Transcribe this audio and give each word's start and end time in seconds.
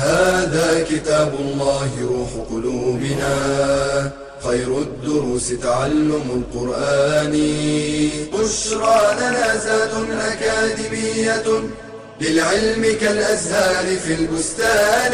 هذا 0.00 0.84
كتاب 0.84 1.34
الله 1.40 1.90
روح 2.12 2.32
قلوبنا. 2.50 3.34
خير 4.40 4.78
الدروس 4.78 5.48
تعلم 5.60 6.26
القرآن. 6.40 7.34
بشرى 8.32 9.00
لنا 9.20 9.56
زاد 9.56 9.92
أكاديمية 10.10 11.48
للعلم 12.20 12.82
كالأزهار 13.00 13.86
في 13.96 14.12
البستان. 14.14 15.12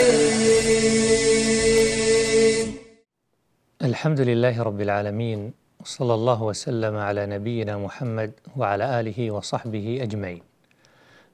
الحمد 3.82 4.20
لله 4.20 4.62
رب 4.62 4.80
العالمين 4.80 5.52
وصلى 5.80 6.14
الله 6.14 6.42
وسلم 6.42 6.96
على 6.96 7.26
نبينا 7.26 7.78
محمد 7.78 8.30
وعلى 8.56 9.00
آله 9.00 9.30
وصحبه 9.30 9.98
أجمعين. 10.02 10.42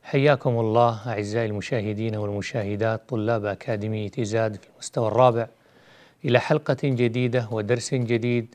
حياكم 0.02 0.51
الله 0.61 1.09
أعزائي 1.09 1.47
المشاهدين 1.47 2.16
والمشاهدات 2.16 3.09
طلاب 3.09 3.45
أكاديمية 3.45 4.10
زاد 4.19 4.56
في 4.56 4.69
المستوى 4.74 5.09
الرابع 5.09 5.48
إلى 6.24 6.38
حلقة 6.38 6.77
جديدة 6.84 7.48
ودرس 7.51 7.95
جديد 7.95 8.55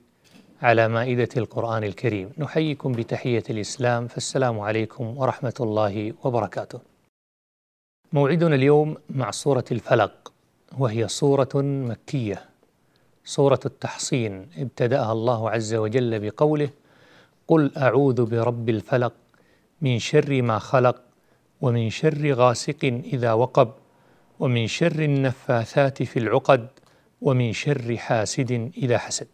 على 0.61 0.87
مائدة 0.87 1.29
القرآن 1.37 1.83
الكريم. 1.83 2.31
نحييكم 2.37 2.91
بتحية 2.91 3.43
الإسلام 3.49 4.07
فالسلام 4.07 4.59
عليكم 4.59 5.17
ورحمة 5.17 5.53
الله 5.59 6.13
وبركاته. 6.23 6.79
موعدنا 8.13 8.55
اليوم 8.55 8.97
مع 9.09 9.31
سورة 9.31 9.65
الفلق 9.71 10.33
وهي 10.77 11.07
سورة 11.07 11.49
مكية 11.55 12.45
سورة 13.25 13.59
التحصين. 13.65 14.49
ابتدأها 14.57 15.11
الله 15.11 15.49
عز 15.49 15.73
وجل 15.73 16.19
بقوله 16.19 16.69
قل 17.47 17.71
أعوذ 17.77 18.25
برب 18.25 18.69
الفلق 18.69 19.13
من 19.81 19.99
شر 19.99 20.41
ما 20.41 20.59
خلق 20.59 21.06
ومن 21.61 21.89
شر 21.89 22.33
غاسق 22.33 22.83
إذا 22.83 23.33
وقب 23.33 23.71
ومن 24.39 24.67
شر 24.67 24.99
النفاثات 24.99 26.03
في 26.03 26.19
العقد 26.19 26.67
ومن 27.21 27.53
شر 27.53 27.97
حاسد 27.97 28.71
إذا 28.77 28.97
حسد. 28.97 29.27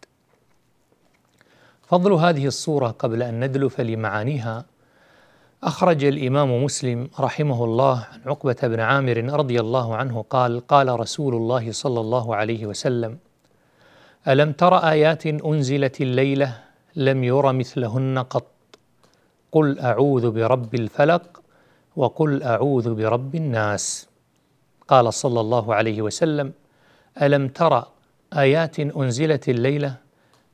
فضل 1.82 2.12
هذه 2.12 2.46
الصورة 2.46 2.88
قبل 2.88 3.22
أن 3.22 3.44
ندلف 3.44 3.80
لمعانيها 3.80 4.64
أخرج 5.62 6.04
الإمام 6.04 6.64
مسلم 6.64 7.08
رحمه 7.20 7.64
الله 7.64 8.06
عن 8.12 8.20
عقبة 8.26 8.56
بن 8.62 8.80
عامر 8.80 9.16
رضي 9.16 9.60
الله 9.60 9.96
عنه 9.96 10.24
قال 10.30 10.66
قال 10.66 11.00
رسول 11.00 11.34
الله 11.34 11.72
صلى 11.72 12.00
الله 12.00 12.36
عليه 12.36 12.66
وسلم 12.66 13.18
ألم 14.28 14.52
تر 14.52 14.76
آيات 14.76 15.26
أنزلت 15.26 16.00
الليلة 16.00 16.58
لم 16.96 17.24
ير 17.24 17.52
مثلهن 17.52 18.18
قط؟ 18.18 18.46
قل 19.52 19.78
أعوذ 19.78 20.30
برب 20.30 20.74
الفلق 20.74 21.43
وقل 21.96 22.42
أعوذ 22.42 22.94
برب 22.94 23.34
الناس. 23.34 24.08
قال 24.88 25.14
صلى 25.14 25.40
الله 25.40 25.74
عليه 25.74 26.02
وسلم 26.02 26.52
ألم 27.22 27.48
تر 27.48 27.84
آيات 28.32 28.80
أنزلت 28.80 29.48
الليلة؟ 29.48 29.96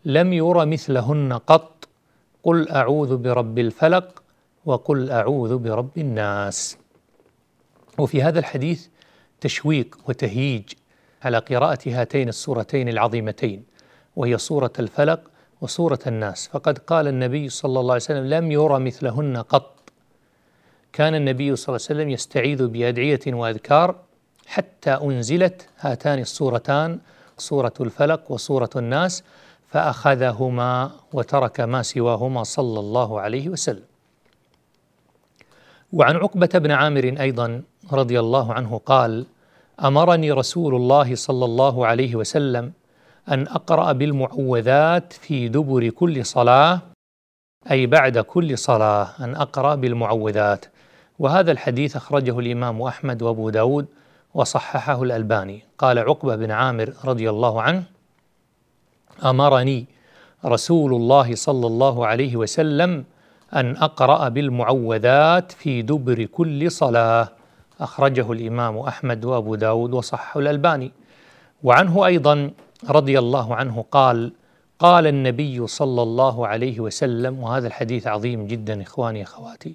لم 0.05 0.32
ير 0.32 0.66
مثلهن 0.66 1.32
قط. 1.32 1.88
قل 2.42 2.69
أعوذ 2.69 3.16
برب 3.16 3.58
الفلق 3.58 4.22
وقل 4.64 5.10
أعوذ 5.10 5.59
برب 5.59 5.98
الناس. 5.98 6.78
وفي 7.98 8.22
هذا 8.22 8.38
الحديث 8.38 8.87
تشويق 9.41 9.98
وتهييج 10.09 10.72
على 11.22 11.38
قراءة 11.38 11.78
هاتين 11.87 12.28
السورتين 12.28 12.88
العظيمتين 12.88 13.64
وهي 14.16 14.38
سورة 14.38 14.72
الفلق 14.78 15.20
وسورة 15.60 15.98
الناس. 16.06 16.48
فقد 16.48 16.78
قال 16.78 17.09
النبي 17.09 17.48
صلى 17.48 17.81
الله 17.81 17.93
عليه 17.93 18.03
وسلم 18.03 18.26
لم 18.26 18.53
ير 18.53 18.78
مثلهن 18.78 19.37
قط. 19.37 19.79
كان 20.92 21.14
النبي 21.14 21.56
صلى 21.56 21.76
الله 21.76 21.86
عليه 21.86 22.00
وسلم 22.00 22.10
يستعيذ 22.10 22.66
بأدعية 22.66 23.20
وأذكار 23.26 23.94
حتى 24.46 24.90
أنزلت 24.90 25.68
هاتان 25.80 26.18
السورتان 26.18 26.98
سورة 27.38 27.72
الفلق 27.80 28.32
وسورة 28.32 28.70
الناس 28.76 29.22
فأخذهما 29.68 30.90
وترك 31.12 31.60
ما 31.60 31.82
سواهما 31.82 32.42
صلى 32.42 32.80
الله 32.80 33.20
عليه 33.20 33.48
وسلم. 33.48 33.82
وعن 35.92 36.16
عقبة 36.16 36.50
بن 36.54 36.70
عامر 36.70 37.14
أيضا 37.20 37.62
رضي 37.92 38.20
الله 38.20 38.52
عنه 38.54 38.80
قال 38.86 39.26
أمرني 39.84 40.32
رسول 40.32 40.74
الله 40.74 41.14
صلى 41.14 41.44
الله 41.44 41.86
عليه 41.86 42.16
وسلم 42.16 42.72
أن 43.30 43.48
أقرأ 43.48 43.92
بالمعوذات 43.92 45.12
في 45.12 45.48
دبر 45.48 45.88
كل 45.88 46.26
صلاة 46.26 46.80
أي 47.70 47.86
بعد 47.86 48.18
كل 48.18 48.58
صلاة 48.58 49.08
أن 49.20 49.36
أقرأ 49.36 49.74
بالمعوذات. 49.74 50.66
وهذا 51.20 51.53
الحديث 51.53 51.97
أخرجه 51.97 52.38
الإمام 52.38 52.82
أحمد 52.82 53.22
وأبو 53.22 53.50
داود 53.50 53.86
وصححه 54.34 55.03
الألباني. 55.03 55.62
قال 55.78 55.98
عقبة 55.98 56.36
بن 56.36 56.50
عامر 56.50 56.92
رضي 57.04 57.31
الله 57.31 57.62
عنه 57.62 57.82
أمرني 59.25 59.86
رسول 60.44 60.94
الله 60.94 61.34
صلى 61.34 61.66
الله 61.66 62.06
عليه 62.06 62.36
وسلم 62.36 63.04
أن 63.54 63.76
أقرأ 63.76 64.28
بالمعوذات 64.28 65.53
في 65.53 65.82
دبر 65.82 66.25
كل 66.25 66.70
صلاة. 66.70 67.28
أخرجه 67.81 68.32
الإمام 68.32 68.78
أحمد 68.78 69.25
وأبو 69.25 69.54
داود 69.54 69.92
وصححه 69.92 70.41
الألباني. 70.41 70.92
وعنه 71.62 72.06
أيضا 72.06 72.50
رضي 72.91 73.19
الله 73.19 73.54
عنه 73.54 73.84
قال 73.91 74.32
قال 74.78 75.06
النبي 75.06 75.66
صلى 75.66 76.02
الله 76.02 76.47
عليه 76.47 76.81
وسلم 76.81 77.42
وهذا 77.42 77.66
الحديث 77.66 78.06
عظيم 78.06 78.47
جدا 78.47 78.82
إخواني 78.82 79.22
أخواتي 79.22 79.75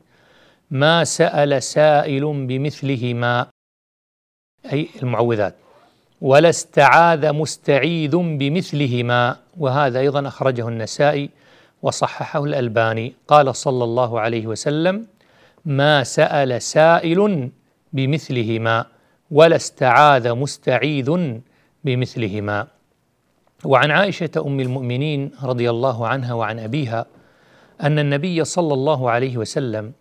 ما 0.71 1.03
سأل 1.03 1.63
سائل 1.63 2.45
بمثلهما 2.47 3.47
أي 4.73 4.89
المعوذات 5.03 5.55
ولا 6.21 6.49
استعاذ 6.49 7.31
مستعيذ 7.33 8.15
بمثلهما 8.15 9.37
وهذا 9.57 9.99
أيضا 9.99 10.27
أخرجه 10.27 10.67
النسائي 10.67 11.29
وصححه 11.81 12.43
الألباني. 12.43 13.13
قال 13.27 13.55
صلى 13.55 13.83
الله 13.83 14.19
عليه 14.19 14.47
وسلم 14.47 15.07
ما 15.65 16.03
سأل 16.03 16.61
سائل 16.61 17.49
بمثلهما 17.93 18.85
ولا 19.31 19.55
استعاذ 19.55 20.33
مستعيذ 20.33 21.39
بمثلهما. 21.83 22.67
وعن 23.65 23.91
عائشة 23.91 24.29
أم 24.37 24.59
المؤمنين 24.59 25.31
رضي 25.43 25.69
الله 25.69 26.07
عنها 26.07 26.33
وعن 26.33 26.59
أبيها 26.59 27.05
أن 27.83 27.99
النبي 27.99 28.43
صلى 28.43 28.73
الله 28.73 29.11
عليه 29.11 29.37
وسلم 29.37 29.93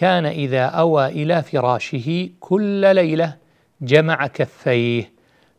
كان 0.00 0.26
إذا 0.26 0.64
أوى 0.64 1.06
إلى 1.06 1.42
فراشه 1.42 2.28
كل 2.40 2.94
ليلة 2.94 3.36
جمع 3.82 4.26
كفيه 4.26 5.12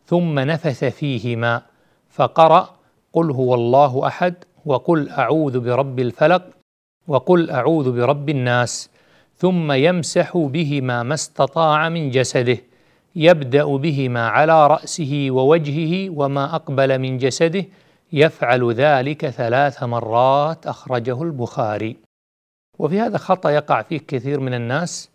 ثم 0.06 0.38
نفث 0.38 0.84
فيهما 0.84 1.62
فقرأ 2.10 2.70
قل 3.12 3.30
هو 3.30 3.54
الله 3.54 4.06
أحد 4.06 4.34
وقل 4.66 5.08
أعوذ 5.08 5.60
برب 5.60 6.00
الفلق 6.00 6.42
وقل 7.08 7.50
أعوذ 7.50 7.92
برب 7.92 8.28
الناس 8.28 8.90
ثم 9.36 9.72
يمسح 9.72 10.36
بهما 10.36 11.02
ما 11.02 11.14
استطاع 11.14 11.88
من 11.88 12.10
جسده 12.10 12.58
يبدأ 13.16 13.64
بهما 13.64 14.28
على 14.28 14.66
رأسه 14.66 15.26
ووجهه 15.30 16.10
وما 16.10 16.54
أقبل 16.54 16.98
من 16.98 17.18
جسده 17.18 17.64
يفعل 18.12 18.72
ذلك 18.72 19.28
ثلاث 19.28 19.82
مرات 19.82 20.66
أخرجه 20.66 21.22
البخاري. 21.22 21.96
وفي 22.78 23.00
هذا 23.00 23.18
خطأ 23.18 23.50
يقع 23.50 23.82
فيه 23.82 23.98
كثير 23.98 24.40
من 24.40 24.54
الناس 24.54 25.10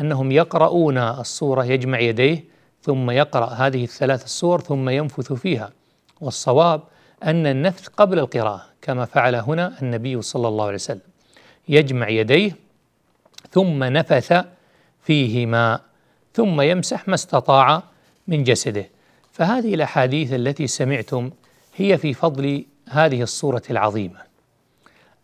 أنهم 0.00 0.32
يقرؤون 0.32 0.98
الصورة 0.98 1.64
يجمع 1.64 2.00
يديه 2.00 2.44
ثم 2.82 3.10
يقرأ 3.10 3.46
هذه 3.46 3.84
الثلاث 3.84 4.24
السور 4.24 4.60
ثم 4.60 4.88
ينفث 4.88 5.32
فيها. 5.32 5.72
والصواب 6.20 6.82
أن 7.24 7.46
النفث 7.46 7.88
قبل 7.88 8.18
القراءة 8.18 8.64
كما 8.82 9.04
فعل 9.04 9.34
هنا 9.34 9.82
النبي 9.82 10.22
صلى 10.22 10.48
الله 10.48 10.64
عليه 10.64 10.74
وسلم. 10.74 11.00
يجمع 11.68 12.08
يديه 12.08 12.56
ثم 13.50 13.84
نفث 13.84 14.44
فيهما 15.02 15.80
ثم 16.34 16.60
يمسح 16.60 17.08
ما 17.08 17.14
استطاع 17.14 17.82
من 18.28 18.44
جسده. 18.44 18.88
فهذه 19.32 19.74
الأحاديث 19.74 20.32
التي 20.32 20.66
سمعتم 20.66 21.30
هي 21.76 21.98
في 21.98 22.14
فضل 22.14 22.64
هذه 22.88 23.22
الصورة 23.22 23.62
العظيمة. 23.70 24.31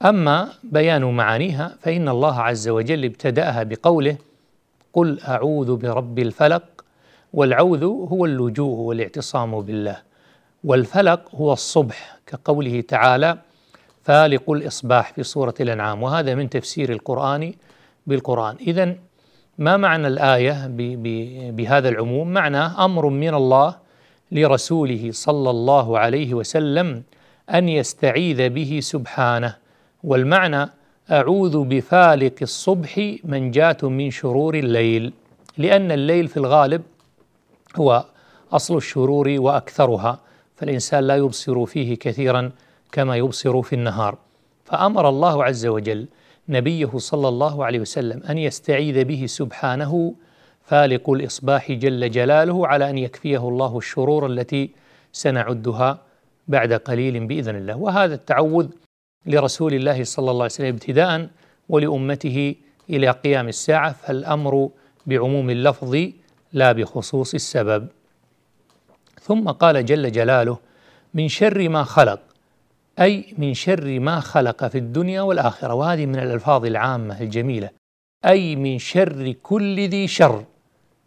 أما 0.05 0.49
بيان 0.65 1.05
معانيها 1.05 1.77
فإن 1.81 2.09
الله 2.09 2.41
عز 2.41 2.69
وجل 2.69 3.05
ابتدأها 3.05 3.62
بقوله 3.62 4.17
قل 4.93 5.21
أعوذ 5.21 5.77
برب 5.77 6.19
الفلق 6.19 6.62
والعوذ 7.33 7.85
هو 7.85 8.25
اللجوء 8.25 8.79
والاعتصام 8.79 9.61
بالله 9.61 9.97
والفلق 10.65 11.35
هو 11.35 11.53
الصبح 11.53 12.19
كقوله 12.27 12.81
تعالى 12.81 13.39
فالق 14.03 14.50
الإصباح 14.50 15.12
في 15.12 15.23
سورة 15.23 15.55
الأنعام 15.61 16.03
وهذا 16.03 16.35
من 16.35 16.50
تفسير 16.50 16.93
القرآن 16.93 17.55
بالقرآن. 18.06 18.56
إذا 18.61 18.95
ما 19.59 19.77
معنى 19.77 20.06
الآية 20.06 20.67
بهذا 21.50 21.89
العموم؟ 21.89 22.29
معناه 22.29 22.85
أمر 22.85 23.06
من 23.09 23.35
الله 23.35 23.77
لرسوله 24.33 25.11
صلى 25.12 25.50
الله 25.50 25.99
عليه 25.99 26.35
وسلم 26.35 27.03
أن 27.55 27.69
يستعيذ 27.69 28.49
به 28.49 28.81
سبحانه 28.83 29.68
والمعنى 30.05 30.71
أعوذ 31.11 31.65
بفالق 31.65 32.35
الصبح 32.43 33.17
منجاة 33.25 33.77
من 33.83 34.11
شرور 34.11 34.55
الليل 34.55 35.12
لأن 35.59 35.93
الليل 35.93 36.29
في 36.29 36.37
الغالب 36.37 36.83
هو 37.77 38.05
أصل 38.53 38.77
الشرور 38.77 39.37
وأكثرها 39.39 40.19
فالإنسان 40.56 41.05
لا 41.05 41.17
يبصر 41.17 41.67
فيه 41.67 41.95
كثيرا 41.95 42.50
كما 42.93 43.17
يبصر 43.17 43.62
في 43.62 43.73
النهار. 43.73 44.19
فأمر 44.65 45.09
الله 45.09 45.45
عز 45.45 45.67
وجل 45.67 46.06
نبيه 46.49 46.91
صلى 46.97 47.29
الله 47.29 47.65
عليه 47.65 47.81
وسلم 47.81 48.23
أن 48.31 48.39
يستعيذ 48.39 49.05
به 49.05 49.27
سبحانه 49.27 50.15
فالق 50.62 51.11
الإصباح 51.11 51.73
جل 51.73 52.11
جلاله 52.11 52.67
على 52.67 52.91
أن 52.91 52.99
يكفيه 52.99 53.49
الله 53.49 53.79
الشرور 53.79 54.27
التي 54.27 54.71
سنعدها 55.12 55.99
بعد 56.49 56.73
قليل 56.73 57.27
بإذن 57.27 57.56
الله. 57.56 57.77
وهذا 57.77 58.15
التعوذ 58.15 58.69
لرسول 59.29 59.75
الله 59.75 60.05
صلى 60.05 60.31
الله 60.31 60.43
عليه 60.43 60.55
وسلم 60.55 60.67
ابتداء 60.67 61.29
ولأمته 61.69 62.55
إلى 62.91 63.11
قيام 63.11 63.49
الساعة 63.49 63.93
فالأمر 63.93 64.71
بعموم 65.07 65.51
اللفظ 65.51 65.97
لا 66.53 66.73
بخصوص 66.73 67.35
السبب. 67.35 67.87
ثم 69.21 69.51
قال 69.51 69.87
جل 69.87 70.13
جلاله 70.13 70.59
من 71.15 71.29
شر 71.29 71.69
ما 71.69 71.85
خلق 71.85 72.21
أي 73.01 73.35
من 73.39 73.55
شر 73.55 74.01
ما 74.01 74.21
خلق 74.21 74.67
في 74.67 74.79
الدنيا 74.79 75.21
والآخرة. 75.23 75.75
وهذه 75.75 76.07
من 76.07 76.19
الألفاظ 76.19 76.65
العامة 76.65 77.21
الجميلة. 77.21 77.71
أي 78.25 78.57
من 78.57 78.79
شر 78.79 79.35
كل 79.43 79.89
ذي 79.89 80.07
شر 80.09 80.45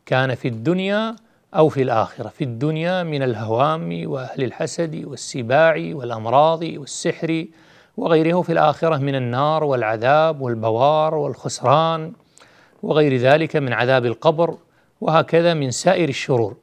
كان 0.05 0.35
في 0.35 0.47
الدنيا 0.47 1.15
أو 1.55 1.69
في 1.69 1.81
الآخرة. 1.81 2.29
في 2.29 2.43
الدنيا 2.43 3.03
من 3.03 3.23
الهوام 3.23 4.01
وأهل 4.05 4.43
الحسد 4.43 5.05
والسباع 5.05 5.75
والأمراض 5.91 6.63
والسحر 6.63 7.45
وغيره 8.01 8.41
في 8.41 8.51
الآخرة 8.51 8.97
من 8.97 9.15
النار 9.15 9.63
والعذاب 9.63 10.41
والبوار 10.41 11.15
والخسران 11.15 12.13
وغير 12.83 13.17
ذلك 13.17 13.55
من 13.55 13.73
عذاب 13.73 14.05
القبر 14.05 14.57
وهكذا 15.01 15.53
من 15.53 15.71
سائر 15.71 16.09
الشرور 16.09 16.55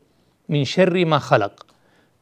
من 0.48 0.64
شر 0.64 1.04
ما 1.04 1.18
خلق. 1.18 1.66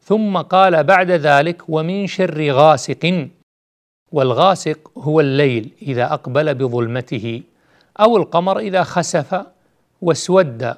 ثم 0.01 0.37
قال 0.37 0.83
بعد 0.83 1.11
ذلك 1.11 1.61
ومن 1.69 2.07
شر 2.07 2.51
غاسق 2.51 3.27
والغاسق 4.11 4.91
هو 4.97 5.19
الليل 5.19 5.71
إذا 5.81 6.13
أقبل 6.13 6.55
بظلمته 6.55 7.41
أو 7.99 8.17
القمر 8.17 8.59
إذا 8.59 8.83
خسف 8.83 9.45
واسود 10.01 10.73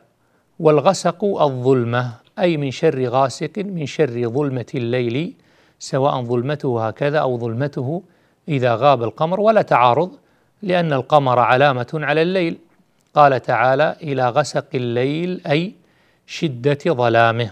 والغسق 0.59 1.25
الظلمة 1.25 2.13
أي 2.39 2.57
من 2.57 2.71
شر 2.71 3.05
غاسق 3.05 3.51
من 3.57 3.85
شر 3.85 4.29
ظلمة 4.29 4.71
الليل 4.75 5.33
سواء 5.79 6.21
ظلمته 6.21 6.87
هكذا 6.87 7.19
أو 7.19 7.37
ظلمته 7.37 8.01
إذا 8.49 8.75
غاب 8.75 9.03
القمر 9.03 9.39
ولا 9.39 9.61
تعارض 9.61 10.11
لأن 10.61 10.93
القمر 10.93 11.39
علامة 11.39 11.87
على 11.93 12.21
الليل. 12.21 12.57
قال 13.15 13.41
تعالى 13.41 13.95
إلى 14.01 14.29
غسق 14.29 14.67
الليل 14.75 15.41
أي 15.47 15.75
شدة 16.27 16.79
ظلامه. 16.87 17.51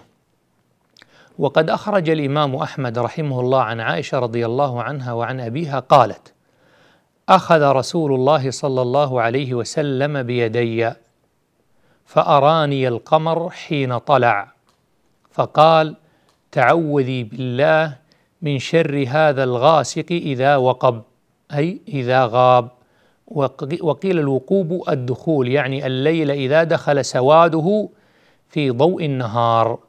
وقد 1.39 1.69
أخرج 1.69 2.09
الإمام 2.09 2.55
أحمد 2.55 2.99
رحمه 2.99 3.39
الله 3.39 3.61
عن 3.61 3.79
عائشة 3.79 4.19
رضي 4.19 4.45
الله 4.45 4.83
عنها 4.83 5.13
وعن 5.13 5.39
أبيها 5.39 5.79
قالت 5.79 6.33
أخذ 7.29 7.61
رسول 7.61 8.13
الله 8.13 8.51
صلى 8.51 8.81
الله 8.81 9.21
عليه 9.21 9.53
وسلم 9.53 10.23
بيدي 10.23 10.91
فأراني 12.05 12.87
القمر 12.87 13.49
حين 13.49 13.97
طلع 13.97 14.51
فقال 15.31 15.95
تعوذي 16.51 17.23
بالله 17.23 17.95
من 18.41 18.59
شر 18.59 19.05
هذا 19.07 19.43
الغاسق 19.43 20.05
إذا 20.11 20.55
وقب 20.55 21.01
أي 21.53 21.81
إذا 21.87 22.25
غاب. 22.25 22.69
وقيل 23.81 24.19
الوقوب 24.19 24.83
الدخول 24.89 25.47
يعني 25.47 25.85
الليل 25.85 26.31
إذا 26.31 26.63
دخل 26.63 27.05
سواده 27.05 27.89
في 28.49 28.69
ضوء 28.69 29.05
النهار. 29.05 29.79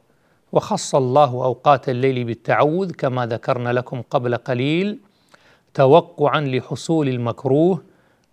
وخص 0.51 0.95
الله 0.95 1.25
أوقات 1.25 1.89
الليل 1.89 2.23
بالتعوذ 2.23 2.91
كما 2.91 3.25
ذكرنا 3.25 3.69
لكم 3.73 4.01
قبل 4.09 4.35
قليل 4.35 4.99
توقعا 5.73 6.41
لحصول 6.41 7.09
المكروه 7.09 7.81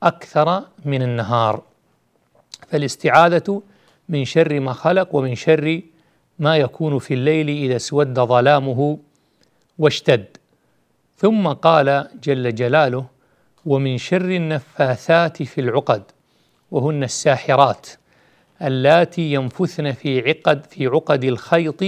أكثر 0.02 0.62
من 0.84 1.02
النهار. 1.02 1.62
فالاستعاذة 2.68 3.62
من 4.08 4.24
شر 4.24 4.60
ما 4.60 4.72
خلق 4.72 5.14
ومن 5.14 5.34
شر 5.34 5.80
ما 6.38 6.56
يكون 6.56 6.98
في 6.98 7.14
الليل 7.14 7.48
إذا 7.48 7.76
اسود 7.76 8.20
ظلامه. 8.20 8.98
واشتد. 9.78 10.36
ثم 11.16 11.48
قال 11.48 12.08
جل 12.22 12.54
جلاله 12.54 13.06
ومن 13.66 13.98
شر 13.98 14.30
النفاثات 14.30 15.42
في 15.42 15.60
العقد 15.60 16.02
وهن 16.70 17.02
الساحرات 17.04 17.86
اللاتي 18.62 19.32
ينفثن 19.32 19.92
في 19.92 20.28
عقد 20.28 20.64
في 20.64 20.86
عقد 20.86 21.24
الخيط 21.24 21.82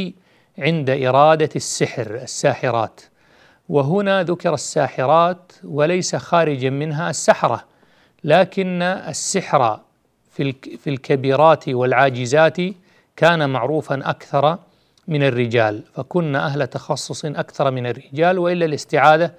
عند 0.59 0.91
إرادة 0.91 1.49
السحر 1.57 2.15
الساحرات. 2.15 3.01
وهنا 3.69 4.23
ذكر 4.23 4.55
الساحرات 4.55 5.53
وليس 5.65 6.17
خارجا 6.17 6.71
منها 6.71 7.11
السحرة 7.11 7.65
لكن 8.25 8.83
السحر 8.83 9.81
في 10.79 10.87
الكبيرات 10.87 11.69
والعاجزات 11.69 12.57
كان 13.17 13.51
معروفا 13.51 14.11
أكثر 14.11 14.59
من 15.09 15.23
الرجال 15.23 15.83
فكنا 15.95 16.47
أهل 16.47 16.67
تخصص 16.67 17.25
أكثر 17.25 17.71
من 17.71 17.87
الرجال 17.87 18.39
وإلا 18.39 18.65
الاستعاذة 18.65 19.35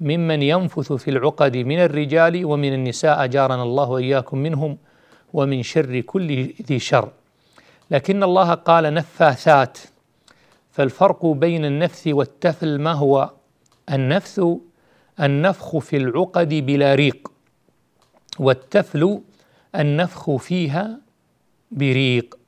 ممن 0.00 0.42
ينفث 0.42 0.92
في 0.92 1.10
العقد 1.10 1.56
من 1.56 1.78
الرجال 1.78 2.44
ومن 2.44 2.74
النساء 2.74 3.24
أجارنا 3.24 3.62
الله 3.62 3.90
وإياكم 3.90 4.38
منهم 4.38 4.78
ومن 5.32 5.62
شر 5.62 6.00
كل 6.00 6.54
ذي 6.62 6.78
شر. 6.78 7.08
لكن 7.90 8.22
الله 8.22 8.54
قال 8.54 8.94
نفاثات 8.94 9.78
فالفرق 10.70 11.26
بين 11.26 11.64
النفث 11.64 12.06
والتفل 12.06 12.78
ما 12.78 12.92
هو؟ 12.92 13.30
النفث 13.92 14.40
النفخ 15.20 15.78
في 15.78 15.96
العقد 15.96 16.48
بلا 16.54 16.94
ريق 16.94 17.32
والتفل 18.38 19.20
النفخ 19.74 20.36
فيها 20.36 21.00
بريق. 21.70 22.39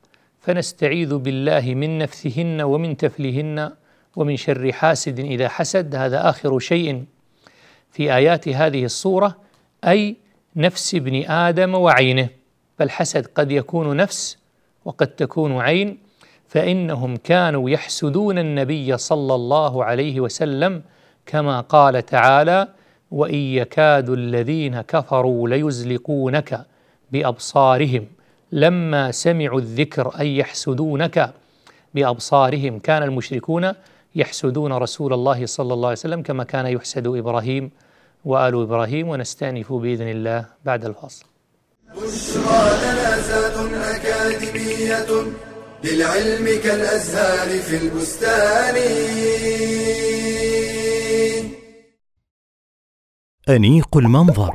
فنستعيذ 0.42 1.16
بالله 1.16 1.74
من 1.74 1.98
نفثهن 1.98 2.60
ومن 2.60 2.96
تفلهن 2.96 3.70
ومن 4.16 4.36
شر 4.36 4.72
حاسد 4.72 5.20
إذا 5.20 5.48
حسد. 5.48 5.94
هذا 5.94 6.28
آخر 6.28 6.58
شيء 6.58 7.04
في 7.90 8.14
آيات 8.16 8.48
هذه 8.48 8.84
الصورة 8.84 9.36
أي 9.84 10.16
نفس 10.56 10.94
ابن 10.94 11.24
آدم 11.30 11.74
وعينه. 11.74 12.28
فالحسد 12.78 13.26
قد 13.26 13.52
يكون 13.52 13.96
نفس 13.96 14.38
وقد 14.84 15.06
تكون 15.06 15.60
عين 15.60 15.98
فإنهم 16.48 17.16
كانوا 17.16 17.70
يحسدون 17.70 18.38
النبي 18.38 18.98
صلى 18.98 19.34
الله 19.34 19.84
عليه 19.84 20.20
وسلم 20.20 20.82
كما 21.26 21.60
قال 21.60 22.06
تعالى 22.06 22.68
وإن 23.10 23.34
يكاد 23.34 24.10
الذين 24.10 24.80
كفروا 24.80 25.48
ليزلقونك 25.48 26.66
بأبصارهم 27.12 28.06
لما 28.52 29.10
سمعوا 29.10 29.60
الذكر 29.60 30.08
اي 30.20 30.36
يحسدونك 30.36 31.34
بأبصارهم 31.94 32.78
كان 32.78 33.02
المشركون 33.02 33.72
يحسدون 34.14 34.72
رسول 34.72 35.12
الله 35.12 35.46
صلى 35.46 35.74
الله 35.74 35.88
عليه 35.88 35.98
وسلم 35.98 36.22
كما 36.22 36.44
كان 36.44 36.66
يحسد 36.66 37.06
إبراهيم 37.06 37.70
وآل 38.24 38.62
إبراهيم 38.62 39.08
ونستأنف 39.08 39.72
بإذن 39.72 40.08
الله 40.08 40.46
بعد 40.64 40.84
الفاصل. 40.84 41.24
بشرى 41.88 42.64
لنا 42.82 43.96
أكاديمية 43.96 45.10
للعلم 45.84 46.60
كالأزهار 46.64 47.58
في 47.58 47.76
البستان. 47.76 48.76
أنيق 53.48 53.96
المنظر 53.96 54.54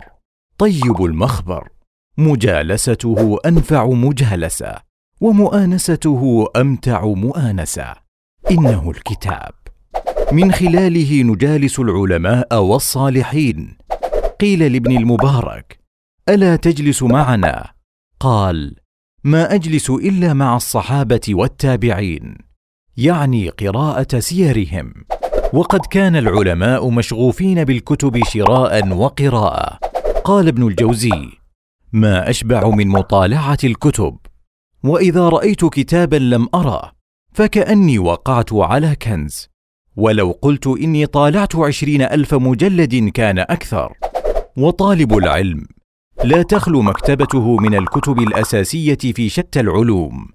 طيب 0.57 1.03
المخبر. 1.05 1.76
مجالسته 2.19 3.39
أنفع 3.45 3.87
مجالسة 3.87 4.75
ومؤانسته 5.21 6.47
أمتع 6.55 7.05
مؤانسة. 7.05 7.93
إنه 8.51 8.91
الكتاب. 8.91 9.53
من 10.31 10.51
خلاله 10.51 11.23
نجالس 11.23 11.79
العلماء 11.79 12.61
والصالحين. 12.61 13.77
قيل 14.39 14.73
لابن 14.73 14.97
المبارك 14.97 15.79
ألا 16.29 16.55
تجلس 16.55 17.03
معنا؟ 17.03 17.65
قال 18.19 18.75
ما 19.23 19.53
أجلس 19.53 19.89
إلا 19.89 20.33
مع 20.33 20.55
الصحابة 20.55 21.21
والتابعين 21.29 22.37
يعني 22.97 23.49
قراءة 23.49 24.19
سيرهم. 24.19 24.93
وقد 25.53 25.85
كان 25.85 26.15
العلماء 26.15 26.89
مشغوفين 26.89 27.63
بالكتب 27.63 28.23
شراء 28.23 28.93
وقراءة. 28.93 29.79
قال 30.23 30.47
ابن 30.47 30.67
الجوزي 30.67 31.37
ما 31.93 32.29
أشبع 32.29 32.69
من 32.69 32.87
مطالعة 32.87 33.57
الكتب. 33.63 34.17
وإذا 34.83 35.29
رأيت 35.29 35.65
كتابا 35.65 36.15
لم 36.15 36.47
أرى 36.55 36.91
فكأني 37.33 37.99
وقعت 37.99 38.53
على 38.53 38.95
كنز. 38.95 39.49
ولو 39.95 40.31
قلت 40.41 40.67
إني 40.67 41.05
طالعت 41.05 41.55
عشرين 41.55 42.01
ألف 42.01 42.33
مجلد 42.33 43.09
كان 43.09 43.39
أكثر. 43.39 43.93
وطالب 44.57 45.17
العلم 45.17 45.67
لا 46.23 46.41
تخلو 46.41 46.81
مكتبته 46.81 47.57
من 47.57 47.75
الكتب 47.75 48.19
الأساسية 48.19 48.97
في 48.97 49.29
شتى 49.29 49.59
العلوم. 49.59 50.27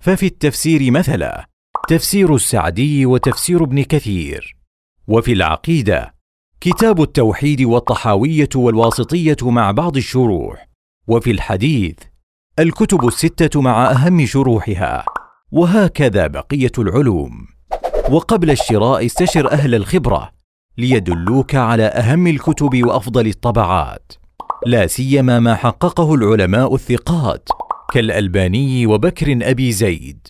ففي 0.00 0.26
التفسير 0.26 0.90
مثلا 0.90 1.48
تفسير 1.88 2.34
السعدي 2.34 3.06
وتفسير 3.06 3.64
ابن 3.64 3.82
كثير. 3.82 4.56
وفي 5.08 5.32
العقيدة 5.32 6.14
كتاب 6.60 7.02
التوحيد 7.02 7.62
والطحاوية 7.62 8.48
والواسطية 8.54 9.36
مع 9.42 9.70
بعض 9.70 9.96
الشروح. 9.96 10.67
وفي 11.08 11.30
الحديث 11.30 11.96
الكتب 12.58 13.06
الستة 13.06 13.60
مع 13.60 13.90
أهم 13.90 14.26
شروحها 14.26 15.04
وهكذا 15.52 16.26
بقية 16.26 16.72
العلوم. 16.78 17.46
وقبل 18.10 18.50
الشراء 18.50 19.06
استشر 19.06 19.52
أهل 19.52 19.74
الخبرة 19.74 20.30
ليدلوك 20.78 21.54
على 21.54 21.82
أهم 21.82 22.26
الكتب 22.26 22.86
وأفضل 22.86 23.26
الطبعات. 23.26 24.12
لا 24.66 24.86
سيما 24.86 25.40
ما 25.40 25.54
حققه 25.54 26.14
العلماء 26.14 26.74
الثقات 26.74 27.48
كالألباني 27.92 28.86
وبكر 28.86 29.38
أبي 29.42 29.72
زيد. 29.72 30.28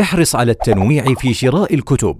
احرص 0.00 0.36
على 0.36 0.52
التنويع 0.52 1.14
في 1.14 1.34
شراء 1.34 1.74
الكتب 1.74 2.18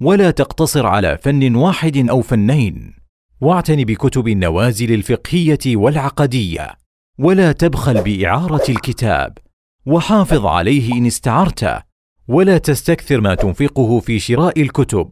ولا 0.00 0.30
تقتصر 0.30 0.86
على 0.86 1.18
فن 1.22 1.54
واحد 1.54 2.08
أو 2.10 2.20
فنين. 2.20 2.94
واعتن 3.40 3.84
بكتب 3.84 4.28
النوازل 4.28 4.94
الفقهية 4.94 5.76
والعقدية. 5.76 6.87
ولا 7.18 7.52
تبخل 7.52 8.02
بإعارة 8.02 8.62
الكتاب 8.68 9.38
وحافظ 9.86 10.46
عليه 10.46 10.92
إن 10.92 11.06
استعرت 11.06 11.82
ولا 12.28 12.58
تستكثر 12.58 13.20
ما 13.20 13.34
تنفقه 13.34 14.00
في 14.00 14.18
شراء 14.18 14.62
الكتب. 14.62 15.10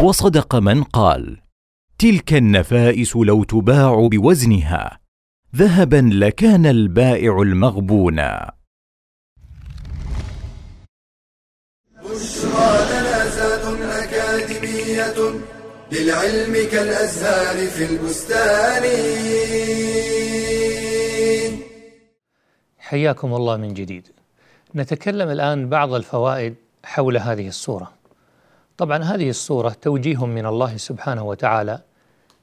وصدق 0.00 0.56
من 0.56 0.82
قال 0.82 1.36
تلك 1.98 2.34
النفائس 2.34 3.16
لو 3.16 3.44
تباع 3.44 4.08
بوزنها 4.12 5.00
ذهبا 5.56 6.10
لكان 6.12 6.66
البائع 6.66 7.42
المغبونا 7.42 8.52
بشرى 12.04 12.86
لنا 12.90 14.04
أكاديمية 14.04 15.40
للعلم 15.92 16.68
كالأزهار 16.72 17.66
في 17.66 17.84
البستان. 17.84 18.82
حياكم 22.88 23.34
الله 23.34 23.56
من 23.56 23.74
جديد. 23.74 24.08
نتكلم 24.74 25.28
الآن 25.28 25.68
بعض 25.68 25.94
الفوائد 25.94 26.54
حول 26.84 27.16
هذه 27.16 27.48
السورة. 27.48 27.92
طبعا 28.76 28.98
هذه 29.02 29.28
السورة 29.30 29.76
توجيه 29.82 30.26
من 30.26 30.46
الله 30.46 30.76
سبحانه 30.76 31.24
وتعالى 31.24 31.80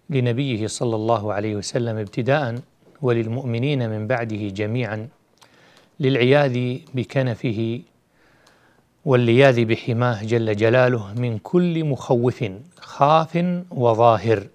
لنبيه 0.10 0.68
صلى 0.68 0.96
الله 0.96 1.34
عليه 1.34 1.56
وسلم 1.56 1.98
ابتداء 1.98 2.60
وللمؤمنين 3.02 3.90
من 3.90 4.08
بعده 4.08 4.48
جميعا 4.48 5.08
للعياذ 6.00 6.78
بكنفه 6.94 7.82
واللياذ 9.06 9.66
بحماه 9.66 10.24
جل 10.24 10.56
جلاله 10.56 11.14
من 11.14 11.38
كل 11.38 11.84
مخوف 11.84 12.44
خاف 12.80 13.64
وظاهر 13.72 14.48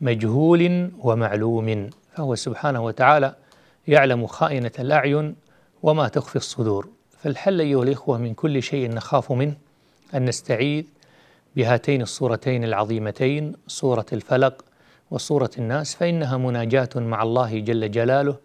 مجهول 0.00 0.90
ومعلوم. 0.98 1.90
فهو 2.14 2.34
سبحانه 2.34 2.84
وتعالى 2.84 3.34
يعلم 3.88 4.26
خائنة 4.26 4.70
الأعين 4.78 5.36
وما 5.82 6.08
تخفي 6.08 6.36
الصدور. 6.36 6.88
فالحل 7.18 7.60
أيها 7.60 7.82
الإخوة 7.82 8.18
من 8.18 8.34
كل 8.34 8.62
شيء 8.62 8.90
نخاف 8.90 9.32
منه 9.32 9.56
أن 10.14 10.24
نستعيذ 10.24 10.84
بهاتين 11.56 12.02
الصورتين 12.02 12.64
العظيمتين 12.64 13.52
سورة 13.66 14.06
الفلق 14.12 14.64
وسورة 15.10 15.50
الناس 15.58 15.94
فإنها 15.94 16.36
مناجاة 16.36 16.88
مع 16.96 17.22
الله 17.22 17.58
جل 17.58 17.90
جلاله 17.90 18.36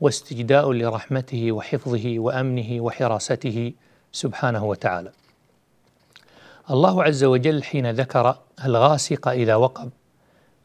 واستجداء 0.00 0.72
لرحمته 0.72 1.52
وحفظه 1.52 2.18
وأمنه 2.18 2.80
وحراسته 2.80 3.72
سبحانه 4.12 4.64
وتعالى. 4.64 5.12
الله 6.70 7.02
عز 7.04 7.24
وجل 7.24 7.62
حين 7.62 7.90
ذكر 7.90 8.38
الغاسق 8.64 9.28
إذا 9.28 9.54
وقب 9.54 9.90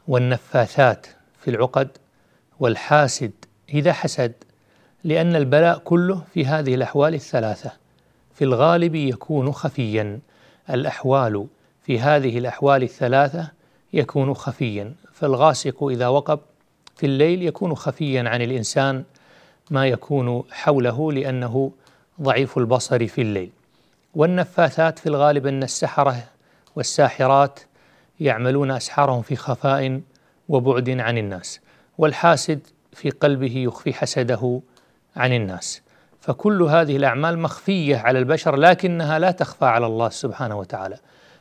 والنفاثات 0.08 1.08
في 1.40 1.52
العقد 1.52 1.90
والحاسد 2.60 3.32
إذا 3.70 3.94
حسد 3.94 4.34
لأن 5.04 5.36
البلاء 5.36 5.78
كله 5.78 6.24
في 6.34 6.46
هذه 6.46 6.76
الأحوال 6.76 7.14
الثلاثة. 7.14 7.72
في 8.34 8.44
الغالب 8.44 8.96
يكون 8.96 9.52
خفيا. 9.52 10.20
الأحوال 10.70 11.48
في 11.84 12.00
هذه 12.00 12.38
الأحوال 12.38 12.84
الثلاثة 12.84 13.52
يكون 13.94 14.34
خفيا. 14.34 14.94
فالغاسق 15.14 15.84
إذا 15.84 16.08
وقب 16.08 16.40
في 16.96 17.06
الليل 17.06 17.44
يكون 17.44 17.76
خفيا 17.76 18.30
عن 18.30 18.42
الإنسان 18.42 19.04
ما 19.72 19.88
يكون 19.88 20.44
حوله 20.52 21.12
لأنه 21.12 21.72
ضعيف 22.22 22.58
البصر 22.58 23.08
في 23.08 23.22
الليل. 23.22 23.50
والنفاثات 24.16 25.00
في 25.00 25.08
الغالب 25.10 25.48
أن 25.48 25.64
السحرة 25.64 26.24
والساحرات 26.76 27.60
يعملون 28.20 28.72
أسحارهم 28.72 29.22
في 29.22 29.36
خفاء 29.36 30.02
وبعد 30.50 30.90
عن 30.90 31.18
الناس. 31.18 31.60
والحاسد 31.98 32.60
في 32.94 33.10
قلبه 33.10 33.58
يخفي 33.58 33.94
حسده 33.94 34.62
عن 35.16 35.34
الناس. 35.34 35.82
فكل 36.20 36.62
هذه 36.64 36.96
الأعمال 36.96 37.40
مخفية 37.40 37.98
على 37.98 38.20
البشر 38.20 38.56
لكنها 38.56 39.20
لا 39.20 39.32
تخفى 39.32 39.66
على 39.66 39.86
الله 39.86 40.10
سبحانه 40.10 40.60
وتعالى. 40.60 40.98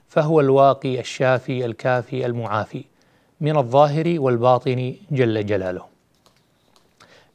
فهو 0.09 0.41
الواقي 0.41 1.01
الشافي 1.01 1.65
الكافي 1.65 2.27
المعافي 2.27 2.85
من 3.41 3.57
الظاهر 3.57 4.15
والباطن 4.21 4.95
جل 5.11 5.47
جلاله. 5.47 5.85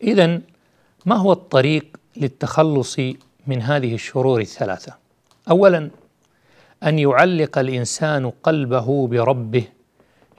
إذا 0.03 0.41
ما 1.05 1.15
هو 1.15 1.31
الطريق 1.31 1.97
للتخلص 2.17 2.99
من 3.47 3.61
هذه 3.61 3.93
الشرور 3.93 4.41
الثلاثة؟ 4.41 4.93
أولا 5.49 5.89
أن 6.83 6.99
يعلق 6.99 7.57
الإنسان 7.57 8.29
قلبه 8.29 9.07
بربه 9.07 9.63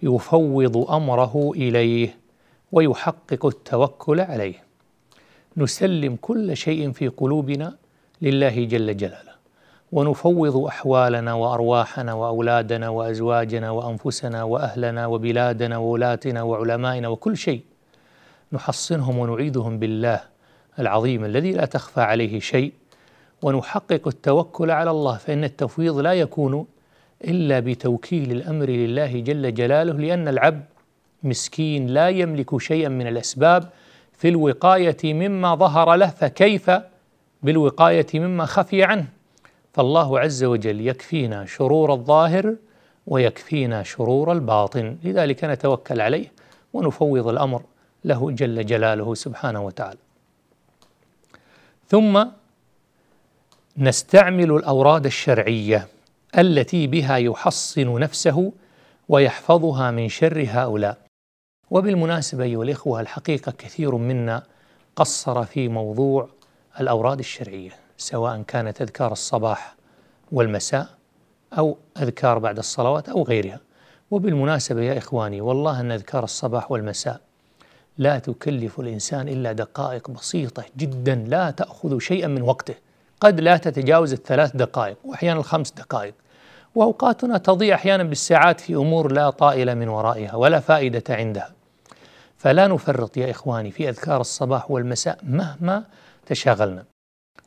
يفوض 0.02 0.90
أمره 0.90 1.52
إليه 1.54 2.18
ويحقق 2.73 3.47
التوكل 3.47 4.21
عليه. 4.21 4.65
نسلم 5.57 6.17
كل 6.21 6.57
شيء 6.57 6.93
في 6.93 7.09
قلوبنا 7.09 7.77
لله 8.23 8.65
جل 8.65 8.97
جلاله 8.97 9.33
ونفوض 9.93 10.57
أحوالنا 10.57 11.35
وأرواحنا 11.35 12.15
وأولادنا 12.15 12.89
وأزواجنا 12.89 13.71
وأنفسنا 13.71 14.43
وأهلنا 14.43 15.07
وبلادنا 15.07 15.77
وولاتنا 15.79 16.43
وعلمائنا 16.43 17.09
وكل 17.09 17.37
شيء. 17.37 17.63
نحصنهم 18.53 19.19
ونعيدهم 19.19 19.79
بالله 19.79 20.21
العظيم 20.79 21.25
الذي 21.25 21.53
لا 21.53 21.65
تخفى 21.65 22.01
عليه 22.01 22.41
شيء. 22.41 22.73
ونحقق 23.43 24.09
التوكل 24.09 24.71
على 24.71 24.91
الله 24.91 25.17
فإن 25.17 25.45
التفويض 25.45 25.99
لا 25.99 26.13
يكون 26.13 26.67
إلا 27.25 27.61
بتوكيل 27.61 28.33
الأمر 28.33 28.67
لله 28.67 29.21
جل 29.21 29.55
جلاله 29.55 29.93
لأن 29.93 30.29
العبد 30.29 30.65
مسكين 31.23 31.87
لا 31.87 32.09
يملك 32.09 32.59
شيئا 32.59 32.89
من 32.89 33.07
الأسباب 33.07 33.69
في 34.13 34.29
الوقاية 34.29 34.97
مما 35.05 35.55
ظهر 35.55 35.95
له 35.95 36.07
فكيف 36.07 36.71
بالوقاية 37.43 38.07
مما 38.15 38.47
خفي 38.47 38.83
عنه؟ 38.83 39.07
فالله 39.73 40.21
عز 40.21 40.45
وجل 40.45 40.87
يكفينا 40.87 41.47
شرور 41.47 41.93
الظاهر 41.93 42.57
ويكفينا 43.07 43.83
شرور 43.83 44.33
الباطن 44.33 44.97
لذلك 45.05 45.45
نتوكل 45.45 46.01
عليه 46.01 46.33
ونفوض 46.73 47.27
الأمر 47.27 47.63
له 48.05 48.31
جل 48.31 48.67
جلاله 48.67 49.15
سبحانه 49.15 49.61
وتعالى. 49.63 49.99
ثم 51.89 52.25
نستعمل 53.77 54.53
الأوراد 54.53 55.07
الشرعية 55.07 55.89
التي 56.39 56.87
بها 56.87 57.17
يحصن 57.17 57.99
نفسه 57.99 58.53
ويحفظها 59.09 59.91
من 59.91 60.09
شر 60.09 60.47
هؤلاء. 60.49 61.08
وبالمناسبة 61.71 62.45
أيها 62.45 62.63
الإخوة 62.63 63.01
الحقيقة 63.01 63.53
كثير 63.53 63.97
منا 63.97 64.43
قصر 64.97 65.45
في 65.45 65.69
موضوع 65.69 66.29
الأوراد 66.81 67.19
الشرعية 67.19 67.71
سواء 67.97 68.43
كانت 68.43 68.83
أذكار 68.83 69.13
الصباح 69.13 69.75
والمساء 70.33 70.89
أو 71.59 71.77
أذكار 72.03 72.39
بعد 72.39 72.59
الصلوات 72.59 73.09
أو 73.09 73.23
غيرها. 73.23 73.61
وبالمناسبة 74.11 74.83
يا 74.83 74.99
إخواني 74.99 75.41
والله 75.41 75.81
أن 75.81 75.93
أذكار 75.93 76.25
الصباح 76.25 76.71
والمساء 76.71 77.21
لا 77.99 78.19
تكلف 78.19 78.81
الإنسان 78.81 79.29
إلا 79.29 79.53
دقائق 79.53 80.11
بسيطة 80.11 80.65
جدا 80.77 81.15
لا 81.15 81.51
تأخذ 81.51 81.99
شيئا 81.99 82.29
من 82.29 82.43
وقته. 82.43 82.75
قد 83.21 83.41
لا 83.41 83.57
تتجاوز 83.57 84.13
الثلاث 84.13 84.57
دقائق 84.57 84.97
واحيانا 85.05 85.41
الخمس 85.41 85.71
دقائق. 85.71 86.15
وأوقاتنا 86.75 87.39
تضيع 87.39 87.75
أحيانا 87.75 88.03
بالساعات 88.03 88.61
في 88.61 88.75
أمور 88.75 89.13
لا 89.13 89.31
طائل 89.31 89.75
من 89.75 89.89
ورائها 89.89 90.37
ولا 90.37 90.61
فائدة 90.61 91.03
عندها. 91.11 91.58
فلا 92.38 92.66
نفرط 92.66 93.16
يا 93.16 93.30
إخواني 93.30 93.71
في 93.71 93.88
أذكار 93.88 94.21
الصباح 94.21 94.71
والمساء 94.71 95.18
مهما 95.23 95.85
تشاغلنا. 96.26 96.85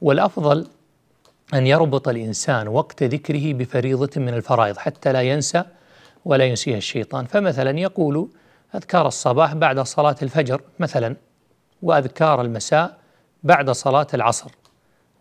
والأفضل 0.01 0.67
أن 1.53 1.67
يربط 1.67 2.07
الإنسان 2.07 2.67
وقت 2.67 3.03
ذكره 3.03 3.53
بفريضة 3.53 4.21
من 4.21 4.33
الفرائض 4.33 4.77
حتى 4.77 5.13
لا 5.13 5.21
ينسى 5.21 5.63
ولا 6.25 6.45
ينسيها 6.45 6.77
الشيطان. 6.77 7.25
فمثلا 7.25 7.79
يقول 7.79 8.29
أذكار 8.75 9.07
الصباح 9.07 9.53
بعد 9.53 9.79
صلاة 9.79 10.15
الفجر 10.21 10.61
مثلا 10.79 11.15
وأذكار 11.81 12.41
المساء 12.41 12.97
بعد 13.43 13.69
صلاة 13.69 14.07
العصر 14.13 14.51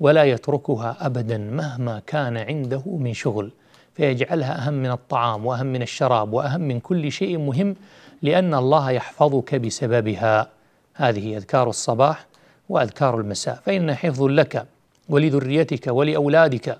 ولا 0.00 0.24
يتركها 0.24 0.96
ابدا 1.00 1.38
مهما 1.38 2.02
كان 2.06 2.36
عنده 2.36 2.82
من 2.86 3.14
شغل 3.14 3.52
فيجعلها 3.94 4.66
أهم 4.66 4.74
من 4.74 4.90
الطعام 4.90 5.46
وأهم 5.46 5.66
من 5.66 5.82
الشراب 5.82 6.32
وأهم 6.32 6.60
من 6.60 6.80
كل 6.80 7.12
شيء 7.12 7.38
مهم 7.38 7.76
لأن 8.22 8.54
الله 8.54 8.90
يحفظك 8.90 9.54
بسببها. 9.54 10.48
هذه 10.94 11.36
أذكار 11.36 11.68
الصباح 11.68 12.26
وأذكار 12.68 13.20
المساء. 13.20 13.60
فانها 13.66 13.94
حفظ 13.94 14.22
لك 14.22 14.66
ولذريتك 15.08 15.86
ولأولادك 15.86 16.78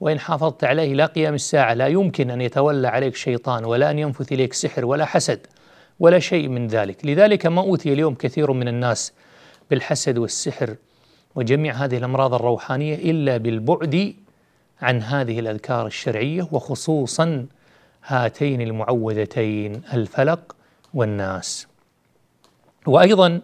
وإن 0.00 0.20
حافظت 0.20 0.64
عليه 0.64 0.94
لا 0.94 1.06
قيام 1.06 1.34
الساعة 1.34 1.74
لا 1.74 1.86
يمكن 1.86 2.30
أن 2.30 2.40
يتولى 2.40 2.88
عليك 2.88 3.16
شيطان 3.16 3.64
ولا 3.64 3.90
أن 3.90 3.98
ينفث 3.98 4.32
إليك 4.32 4.52
سحر 4.52 4.84
ولا 4.84 5.04
حسد 5.04 5.46
ولا 6.00 6.18
شيء 6.18 6.48
من 6.48 6.66
ذلك. 6.66 7.06
لذلك 7.06 7.46
ما 7.46 7.60
أوتي 7.60 7.92
اليوم 7.92 8.14
كثير 8.14 8.52
من 8.52 8.68
الناس 8.68 9.12
بالحسد 9.70 10.18
والسحر 10.18 10.76
وجميع 11.34 11.74
هذه 11.74 11.96
الأمراض 11.96 12.34
الروحانية 12.34 12.94
إلا 12.94 13.36
بالبعد 13.36 14.14
عن 14.82 15.02
هذه 15.02 15.38
الأذكار 15.40 15.86
الشرعية 15.86 16.48
وخصوصا 16.52 17.46
هاتين 18.06 18.60
المعوذتين 18.60 19.82
الفلق 19.92 20.56
والناس. 20.94 21.66
وأيضا 22.86 23.40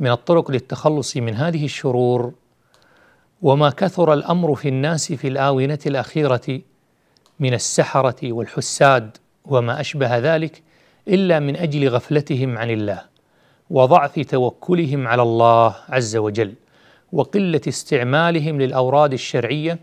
من 0.00 0.10
الطرق 0.10 0.50
للتخلص 0.50 1.16
من 1.16 1.34
هذه 1.34 1.64
الشرور 1.64 2.32
وما 3.42 3.70
كثر 3.70 4.12
الأمر 4.12 4.54
في 4.54 4.68
الناس 4.68 5.12
في 5.12 5.28
الآونة 5.28 5.78
الأخيرة 5.86 6.60
من 7.40 7.54
السحرة 7.54 8.32
والحساد 8.32 9.16
وما 9.44 9.80
أشبه 9.80 10.18
ذلك 10.18 10.62
إلا 11.08 11.38
من 11.38 11.56
أجل 11.56 11.88
غفلتهم 11.88 12.58
عن 12.58 12.70
الله 12.70 13.02
وضعف 13.70 14.18
توكلهم 14.18 15.08
على 15.08 15.22
الله 15.22 15.76
عز 15.88 16.16
وجل 16.16 16.54
وقلة 17.12 17.60
استعمالهم 17.68 18.60
للأوراد 18.60 19.12
الشرعية 19.12 19.78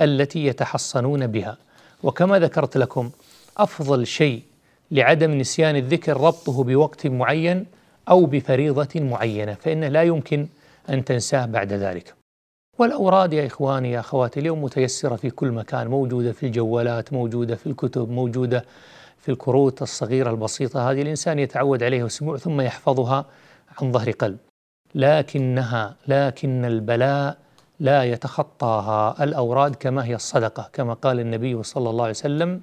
التي 0.00 0.46
يتحصنون 0.46 1.26
بها 1.26 1.56
وكما 2.02 2.38
ذكرت 2.38 2.76
لكم 2.76 3.10
أفضل 3.56 4.06
شيء 4.06 4.42
لعدم 4.90 5.30
نسيان 5.30 5.76
الذكر 5.76 6.20
ربطه 6.20 6.64
بوقت 6.64 7.06
معين 7.06 7.66
أو 8.08 8.26
بفريضة 8.26 9.00
معينة 9.00 9.54
فانه 9.54 9.88
لا 9.88 10.02
يمكن 10.02 10.46
أن 10.90 11.04
تنساه 11.04 11.46
بعد 11.46 11.72
ذلك. 11.72 12.14
والأوراد 12.78 13.32
يا 13.32 13.46
إخواني 13.46 13.90
يا 13.90 14.00
أخواتي 14.00 14.40
اليوم 14.40 14.64
متيسرة 14.64 15.16
في 15.16 15.30
كل 15.30 15.50
مكان 15.50 15.86
موجودة 15.86 16.32
في 16.32 16.46
الجوالات 16.46 17.12
موجودة 17.12 17.56
في 17.56 17.66
الكتب 17.66 18.10
موجودة 18.10 18.64
في 19.18 19.28
الكروت 19.30 19.82
الصغيرة 19.82 20.30
البسيطة 20.30 20.90
هذه 20.90 21.02
الإنسان 21.02 21.38
يتعود 21.38 21.82
عليها 21.82 22.06
أسبوع 22.06 22.36
ثم 22.36 22.60
يحفظها 22.60 23.24
عن 23.80 23.92
ظهر 23.92 24.10
قلب. 24.10 24.38
لكنها 24.94 25.96
لكن 26.08 26.64
البلاء 26.64 27.38
لا 27.80 28.04
يتخطاها. 28.04 29.24
الأوراد 29.24 29.74
كما 29.74 30.04
هي 30.04 30.14
الصدقة 30.14 30.70
كما 30.72 30.94
قال 30.94 31.20
النبي 31.20 31.62
صلى 31.62 31.90
الله 31.90 32.02
عليه 32.02 32.10
وسلم 32.10 32.60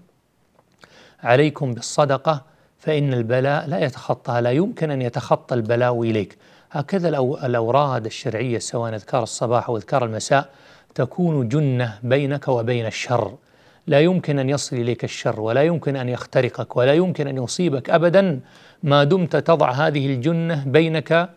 عليكم 1.24 1.74
بالصدقة 1.74 2.42
فإن 2.80 3.14
البلاء 3.14 3.68
لا 3.68 3.80
يتخطاها 3.86 4.42
لا 4.42 4.52
يمكن 4.52 4.92
أن 4.92 5.02
يتخطى 5.02 5.56
البلاء 5.56 6.02
إليك. 6.04 6.38
هكذا 6.72 7.10
الأوراد 7.46 8.06
الشرعية 8.06 8.60
سواء 8.60 8.96
أذكار 8.96 9.24
الصباح 9.24 9.70
أو 9.70 9.78
أذكار 9.78 10.06
المساء 10.06 10.50
تكون 10.96 11.50
جنة 11.50 12.00
بينك 12.04 12.48
وبين 12.48 12.86
الشر. 12.86 13.34
لا 13.88 14.00
يمكن 14.00 14.40
أن 14.40 14.50
يصل 14.50 14.76
إليك 14.76 15.04
الشر 15.04 15.42
ولا 15.42 15.64
يمكن 15.64 15.96
أن 15.96 16.10
يخترقك 16.10 16.78
ولا 16.78 16.94
يمكن 16.94 17.28
أن 17.28 17.44
يصيبك 17.44 17.90
أبدا 17.90 18.40
ما 18.84 19.04
دمت 19.04 19.36
تضع 19.36 19.72
هذه 19.72 20.06
الجنة 20.06 20.64
بينك 20.68 21.30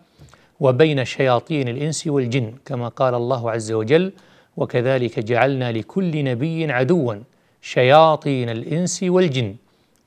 وبين 0.60 1.04
شياطين 1.04 1.68
الإنس 1.68 2.06
والجن 2.06 2.52
كما 2.64 2.88
قال 2.88 3.14
الله 3.14 3.50
عز 3.50 3.72
وجل 3.72 4.12
وكذلك 4.56 5.18
جعلنا 5.18 5.72
لكل 5.72 6.24
نبي 6.24 6.72
عدوا 6.72 7.14
شياطين 7.62 8.50
الإنس 8.50 9.02
والجن. 9.02 9.56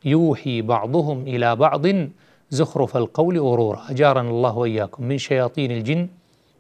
يوحي 0.06 0.62
بعضهم 0.62 1.22
إلى 1.22 1.56
بعض 1.56 1.86
زخرف 2.50 2.98
القول 2.98 3.40
غرورا 3.40 3.86
أجارنا 3.90 4.30
الله 4.30 4.58
وإياكم 4.58 5.04
من 5.04 5.18
شياطين 5.18 5.72
الجن 5.72 6.08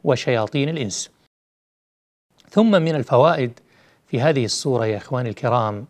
وشياطين 0.04 0.70
الإنس. 0.70 1.12
ثم 2.50 2.72
من 2.72 2.96
الفوائد 2.96 3.60
في 4.08 4.22
هذه 4.22 4.46
السورة 4.46 4.86
يا 4.86 4.98
اخواني 4.98 5.30
الكرام 5.30 5.86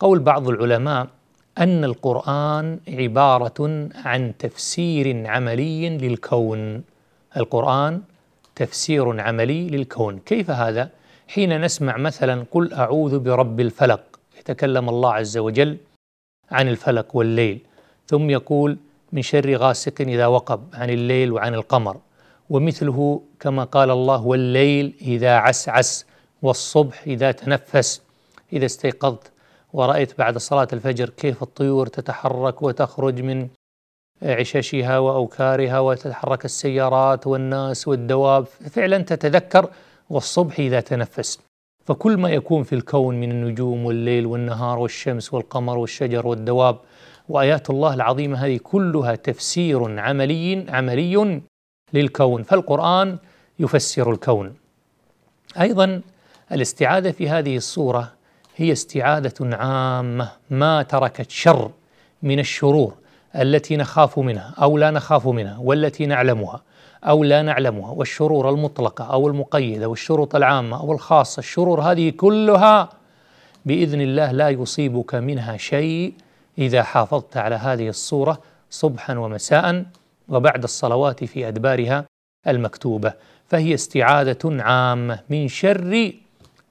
قول 0.00 0.18
بعض 0.18 0.48
العلماء 0.48 1.06
أن 1.58 1.84
القرآن 1.84 2.80
عبارة 2.88 3.88
عن 3.94 4.32
تفسير 4.38 5.26
عملي 5.26 5.98
للكون. 5.98 6.82
القرآن 7.36 8.02
تفسير 8.56 9.20
عملي 9.20 9.68
للكون. 9.68 10.18
كيف 10.18 10.50
هذا؟ 10.50 10.90
حين 11.28 11.60
نسمع 11.60 11.96
مثلا 11.96 12.44
قل 12.50 12.72
أعوذ 12.72 13.18
برب 13.18 13.60
الفلق. 13.60 14.00
يتكلم 14.38 14.88
الله 14.88 15.12
عز 15.12 15.38
وجل 15.38 15.76
عن 16.50 16.68
الفلق 16.68 17.16
والليل 17.16 17.60
ثم 18.06 18.30
يقول 18.30 18.78
من 19.12 19.22
شر 19.22 19.56
غاسق 19.56 20.00
إذا 20.00 20.26
وقب 20.26 20.60
عن 20.74 20.90
الليل 20.90 21.32
وعن 21.32 21.54
القمر. 21.54 21.96
ومثله 22.50 23.22
كما 23.40 23.64
قال 23.64 23.90
الله 23.90 24.26
والليل 24.26 24.94
إذا 25.02 25.36
عسعس 25.36 26.06
والصبح 26.42 27.02
إذا 27.06 27.32
تنفس. 27.32 28.02
إذا 28.52 28.66
استيقظت 28.66 29.30
ورأيت 29.72 30.18
بعد 30.18 30.38
صلاة 30.38 30.68
الفجر 30.72 31.08
كيف 31.08 31.42
الطيور 31.42 31.86
تتحرك 31.86 32.62
وتخرج 32.62 33.20
من 33.20 33.48
عششها 34.22 34.98
وأوكارها 34.98 35.78
وتتحرك 35.80 36.44
السيارات 36.44 37.26
والناس 37.26 37.88
والدواب 37.88 38.44
فعلا 38.70 38.98
تتذكر 38.98 39.70
والصبح 40.10 40.58
إذا 40.58 40.80
تنفس. 40.80 41.49
فكل 41.84 42.16
ما 42.16 42.30
يكون 42.30 42.62
في 42.62 42.74
الكون 42.74 43.20
من 43.20 43.30
النجوم 43.30 43.84
والليل 43.84 44.26
والنهار 44.26 44.78
والشمس 44.78 45.34
والقمر 45.34 45.78
والشجر 45.78 46.26
والدواب 46.26 46.76
وآيات 47.28 47.70
الله 47.70 47.94
العظيمة 47.94 48.46
هذه 48.46 48.60
كلها 48.62 49.14
تفسير 49.14 50.00
عملي 50.00 50.66
عملي 50.68 51.40
للكون. 51.92 52.42
فالقرآن 52.42 53.18
يفسر 53.58 54.12
الكون. 54.12 54.54
أيضا 55.60 56.00
الاستعاذة 56.52 57.10
في 57.10 57.28
هذه 57.28 57.56
الصورة 57.56 58.12
هي 58.56 58.72
استعاذة 58.72 59.56
عامة 59.56 60.30
ما 60.50 60.82
تركت 60.82 61.30
شر 61.30 61.70
من 62.22 62.38
الشرور 62.38 62.94
التي 63.36 63.76
نخاف 63.76 64.18
منها 64.18 64.54
أو 64.62 64.78
لا 64.78 64.90
نخاف 64.90 65.26
منها 65.28 65.58
والتي 65.58 66.06
نعلمها. 66.06 66.62
أو 67.04 67.24
لا 67.24 67.42
نعلمها 67.42 67.90
والشرور 67.90 68.50
المطلقة 68.50 69.04
أو 69.04 69.28
المقيدة 69.28 69.88
والشروط 69.88 70.36
العامة 70.36 70.80
أو 70.80 70.92
الخاصة 70.92 71.40
الشرور 71.40 71.80
هذه 71.80 72.10
كلها 72.10 72.88
بإذن 73.66 74.00
الله 74.00 74.32
لا 74.32 74.48
يصيبك 74.48 75.14
منها 75.14 75.56
شيء 75.56 76.14
إذا 76.58 76.82
حافظت 76.82 77.36
على 77.36 77.54
هذه 77.54 77.88
الصورة 77.88 78.40
صبحا 78.70 79.18
ومساء 79.18 79.84
وبعد 80.28 80.62
الصلوات 80.62 81.24
في 81.24 81.48
أدبارها 81.48 82.04
المكتوبة. 82.46 83.12
فهي 83.48 83.74
استعاذه 83.74 84.38
عامة 84.44 85.20
من 85.30 85.48
شر 85.48 86.12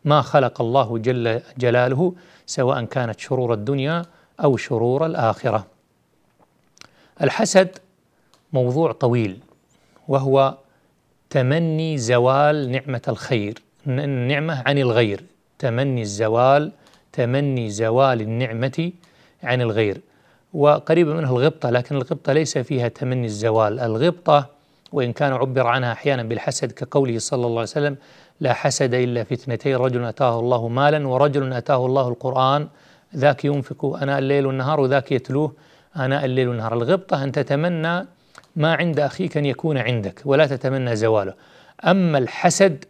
ما 0.06 0.22
خلق 0.22 0.62
الله 0.62 0.98
جل 0.98 1.42
جلاله 1.58 2.14
سواء 2.46 2.86
كانت 2.86 3.20
شرور 3.20 3.54
الدنيا 3.54 4.06
أو 4.44 4.58
شرور 4.58 5.06
الآخرة. 5.06 5.68
الحسد 7.22 7.78
موضوع 8.54 8.92
طويل. 8.92 9.40
وهو 10.10 10.58
تمني 11.30 11.98
زوال 11.98 12.72
نعمة 12.72 13.02
الخير 13.08 13.56
النعمة 13.88 14.64
عن 14.66 14.78
الغير. 14.78 15.24
تمني 15.60 16.02
الزوال 16.02 16.72
تمني 17.14 17.70
زوال 17.70 18.22
النعمة 18.22 18.92
عن 19.44 19.62
الغير. 19.62 20.02
وقريبة 20.54 21.14
منه 21.14 21.30
الغبطة 21.30 21.70
لكن 21.70 21.96
الغبطة 21.96 22.34
ليس 22.34 22.58
فيها 22.58 22.88
تمني 22.88 23.26
الزوال. 23.26 23.80
الغبطة 23.80 24.46
وإن 24.92 25.14
كان 25.14 25.34
عبر 25.34 25.68
عنها 25.68 25.92
أحيانا 25.92 26.24
بالحسد 26.24 26.72
كقوله 26.72 27.20
صلى 27.20 27.46
الله 27.46 27.60
عليه 27.60 27.62
وسلم 27.62 27.96
لا 28.40 28.54
حسد 28.54 28.94
إلا 28.94 29.24
في 29.24 29.34
اثنتين 29.34 29.76
رجل 29.76 30.06
أتاه 30.06 30.40
الله 30.40 30.68
مالا 30.68 31.08
ورجل 31.08 31.54
أتاه 31.54 31.86
الله 31.86 32.08
القرآن. 32.08 32.68
ذاك 33.16 33.46
ينفق 33.46 33.86
أناء 34.02 34.20
الليل 34.20 34.46
والنهار 34.46 34.80
وذاك 34.80 35.12
يتلوه 35.12 35.54
آناء 35.98 36.26
الليل 36.26 36.48
والنهار. 36.48 36.74
الغبطة 36.74 37.24
أن 37.24 37.32
تتمنى 37.32 38.06
ما 38.56 38.74
عند 38.76 39.00
أخيك 39.00 39.38
أن 39.38 39.46
يكون 39.46 39.78
عندك 39.78 40.22
ولا 40.26 40.48
تتمنى 40.48 40.96
زواله. 40.96 41.34
أما 41.86 42.18
الحسد 42.18 42.86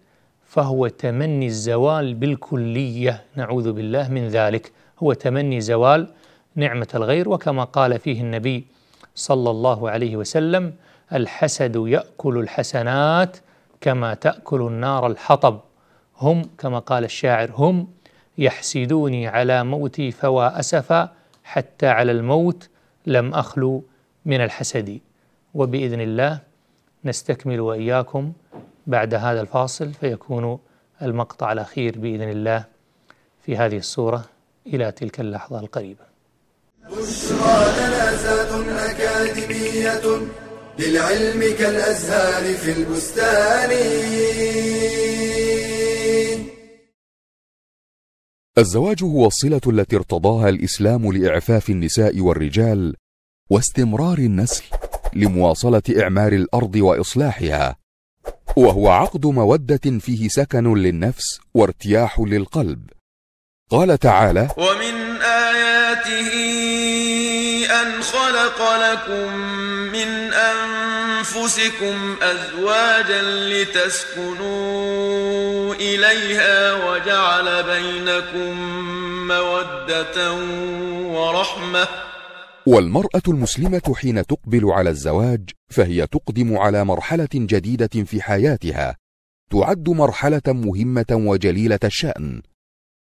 فهو 0.45 0.87
تمني 0.87 1.45
الزوال 1.45 2.13
بالكلية. 2.13 3.23
نعوذ 3.35 3.71
بالله 3.71 4.09
من 4.09 4.27
ذلك. 4.27 4.71
هو 5.03 5.13
تمني 5.13 5.61
زوال 5.61 6.07
نعمة 6.55 6.87
الغير. 6.95 7.29
وكما 7.29 7.63
قال 7.63 7.99
فيه 7.99 8.21
النبي 8.21 8.65
صلى 9.15 9.49
الله 9.49 9.89
عليه 9.89 10.17
وسلم 10.17 10.73
الحسد 11.13 11.75
يأكل 11.75 12.37
الحسنات 12.37 13.37
كما 13.81 14.13
تأكل 14.13 14.61
النار 14.61 15.07
الحطب. 15.07 15.59
هم 16.17 16.49
كما 16.57 16.79
قال 16.79 17.03
الشاعر 17.03 17.51
هم 17.53 17.87
يحسدوني 18.37 19.27
على 19.27 19.63
موتي 19.63 20.11
فوا 20.11 20.59
أسفا 20.59 21.09
حتى 21.43 21.87
على 21.87 22.11
الموت 22.11 22.69
لم 23.05 23.33
أخلو 23.33 23.83
من 24.25 24.41
الحسد. 24.41 24.99
وبإذن 25.53 26.01
الله 26.01 26.39
نستكمل 27.05 27.59
وإياكم 27.59 28.33
بعد 28.87 29.13
هذا 29.13 29.41
الفاصل 29.41 29.93
فيكون 29.93 30.59
المقطع 31.01 31.51
الأخير 31.51 31.99
بإذن 31.99 32.29
الله 32.29 32.65
في 33.45 33.57
هذه 33.57 33.77
الصورة 33.77 34.25
إلى 34.67 34.91
تلك 34.91 35.19
اللحظة 35.19 35.59
القريبة. 35.59 36.09
بشرى 36.83 37.63
لنا 37.77 38.91
أكاديمية 38.91 40.27
للعلم 40.79 41.55
كالأزهار 41.57 42.53
في 42.53 42.71
البستان. 42.71 43.71
الزواج 48.57 49.03
هو 49.03 49.27
الصلة 49.27 49.61
التي 49.67 49.95
ارتضاها 49.95 50.49
الإسلام 50.49 51.11
لإعفاف 51.11 51.69
النساء 51.69 52.19
والرجال 52.19 52.95
واستمرار 53.49 54.17
النسل 54.17 54.63
لمواصلة 55.13 55.81
إعمار 56.01 56.31
الأرض 56.31 56.75
وإصلاحها. 56.75 57.75
وهو 58.55 58.89
عقد 58.89 59.25
مودة 59.25 59.99
فيه 59.99 60.27
سكن 60.27 60.73
للنفس 60.73 61.39
وارتياح 61.53 62.19
للقلب. 62.19 62.89
قال 63.71 63.97
تعالى 63.97 64.47
ومن 64.57 65.21
آياته 65.21 66.31
أن 67.81 68.01
خلق 68.01 68.75
لكم 68.75 69.33
من 69.91 70.33
أنفسكم 70.33 72.15
أزواجا 72.21 73.21
لتسكنوا 73.49 74.69
إليها 75.75 76.73
وجعل 76.73 77.63
بينكم 77.63 78.57
مودة 79.27 80.33
ورحمة. 81.03 82.08
والمرأة 82.67 83.21
المسلمة 83.27 83.95
حين 83.95 84.25
تقبل 84.25 84.71
على 84.71 84.89
الزواج 84.89 85.49
فهي 85.69 86.07
تقدم 86.07 86.57
على 86.57 86.85
مرحلة 86.85 87.29
جديدة 87.33 88.03
في 88.03 88.21
حياتها. 88.21 88.95
تعد 89.51 89.89
مرحلة 89.89 90.41
مهمة 90.47 91.05
وجليلة 91.11 91.79
الشأن. 91.83 92.41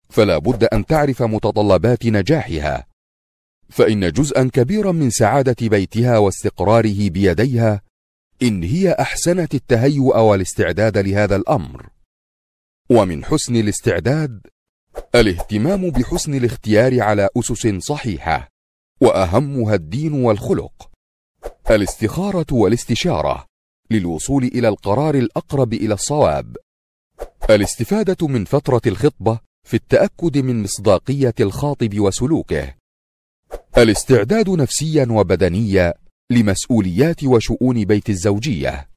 فلا 0.10 0.38
بد 0.38 0.63
أن 0.63 0.86
تعرف 0.86 1.24
متطلبات 1.24 2.06
نجاحها. 2.06 2.88
فإن 3.70 4.12
جزءا 4.12 4.50
كبيرا 4.54 4.91
من 4.91 5.10
سعادة 5.10 5.67
بيتها 5.67 6.17
واستقراره 6.17 7.10
بيديها 7.10 7.82
إن 8.41 8.63
هي 8.63 8.91
أحسنت 8.91 9.56
التهيؤ 9.56 10.17
والاستعداد 10.17 10.98
لهذا 10.98 11.36
الأمر. 11.36 11.89
ومن 12.89 13.26
حسن 13.26 13.56
الاستعداد 13.56 14.48
الاهتمام 15.15 15.89
بحسن 15.89 16.34
الاختيار 16.34 17.02
على 17.02 17.30
أسس 17.38 17.67
صحيحة. 17.67 18.57
وأهمها 19.01 19.75
الدين 19.75 20.13
والخلق. 20.13 20.89
الاستخارة 21.71 22.45
والاستشارة 22.51 23.45
للوصول 23.91 24.43
إلى 24.43 24.67
القرار 24.67 25.15
الأقرب 25.15 25.73
إلى 25.73 25.93
الصواب. 25.93 26.57
الاستفادة 27.49 28.27
من 28.27 28.45
فترة 28.45 28.81
الخطبة 28.88 29.39
في 29.67 29.73
التأكد 29.73 30.38
من 30.38 30.63
مصداقية 30.63 31.33
الخاطب 31.39 31.99
وسلوكه. 31.99 32.73
الاستعداد 33.77 34.49
نفسيا 34.49 35.07
وبدنيا 35.10 35.93
لمسؤوليات 36.31 37.23
وشؤون 37.23 37.86
بيت 37.86 38.10
الزوجية. 38.10 38.89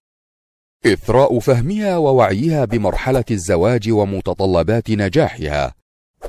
إثراء 0.87 1.39
فهمها 1.39 1.97
ووعيها 1.97 2.65
بمرحلة 2.65 3.25
الزواج 3.31 3.91
ومتطلبات 3.91 4.91
نجاحها 4.91 5.75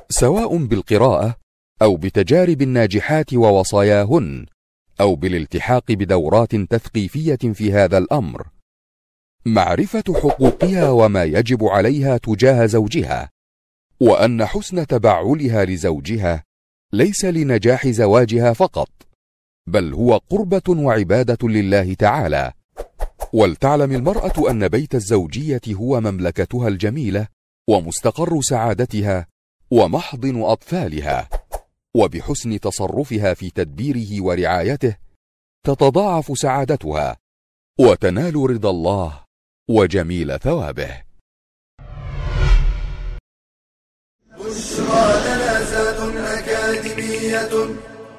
سواء 0.10 0.58
بالقراءة 0.58 1.41
أو 1.82 1.96
بتجارب 1.96 2.62
الناجحات 2.62 3.34
ووصاياهن 3.34 4.46
أو 5.02 5.16
بالالتحاق 5.16 5.92
بدورات 5.92 6.56
تثقيفية 6.56 7.36
في 7.36 7.74
هذا 7.74 7.98
الأمر. 7.98 8.48
معرفة 9.46 10.04
حقوقها 10.10 10.90
وما 10.90 11.24
يجب 11.24 11.64
عليها 11.64 12.18
تجاه 12.18 12.66
زوجها 12.66 13.30
وأن 14.00 14.46
حسن 14.46 14.88
تبعلها 14.88 15.66
لزوجها 15.66 16.44
ليس 16.94 17.26
لنجاح 17.26 17.88
زواجها 17.88 18.54
فقط 18.54 18.90
بل 19.68 19.94
هو 19.94 20.18
قربة 20.18 20.62
وعبادة 20.70 21.48
لله 21.48 21.94
تعالى. 21.94 22.52
ولتعلم 23.34 23.92
المرأة 23.92 24.52
أن 24.52 24.68
بيت 24.68 24.96
الزوجية 24.96 25.62
هو 25.74 26.02
مملكتها 26.02 26.68
الجميلة 26.68 27.28
ومستقر 27.70 28.42
سعادتها 28.42 29.28
ومحضن 29.72 30.42
أطفالها. 30.42 31.41
وبحسن 31.96 32.60
تصرفها 32.60 33.34
في 33.34 33.50
تدبيره 33.50 34.24
ورعايته 34.24 34.98
تتضاعف 35.66 36.32
سعادتها 36.38 37.18
وتنال 37.80 38.36
رضا 38.36 38.70
الله 38.70 39.24
وجميل 39.70 40.40
ثوابه. 40.40 41.02
بشرى 44.40 45.06
لنا 45.26 46.40
أكاديمية 46.40 47.54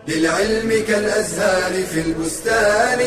للعلم 0.09 0.87
كالأزهار 0.87 1.83
في 1.83 2.01
البستان. 2.01 2.99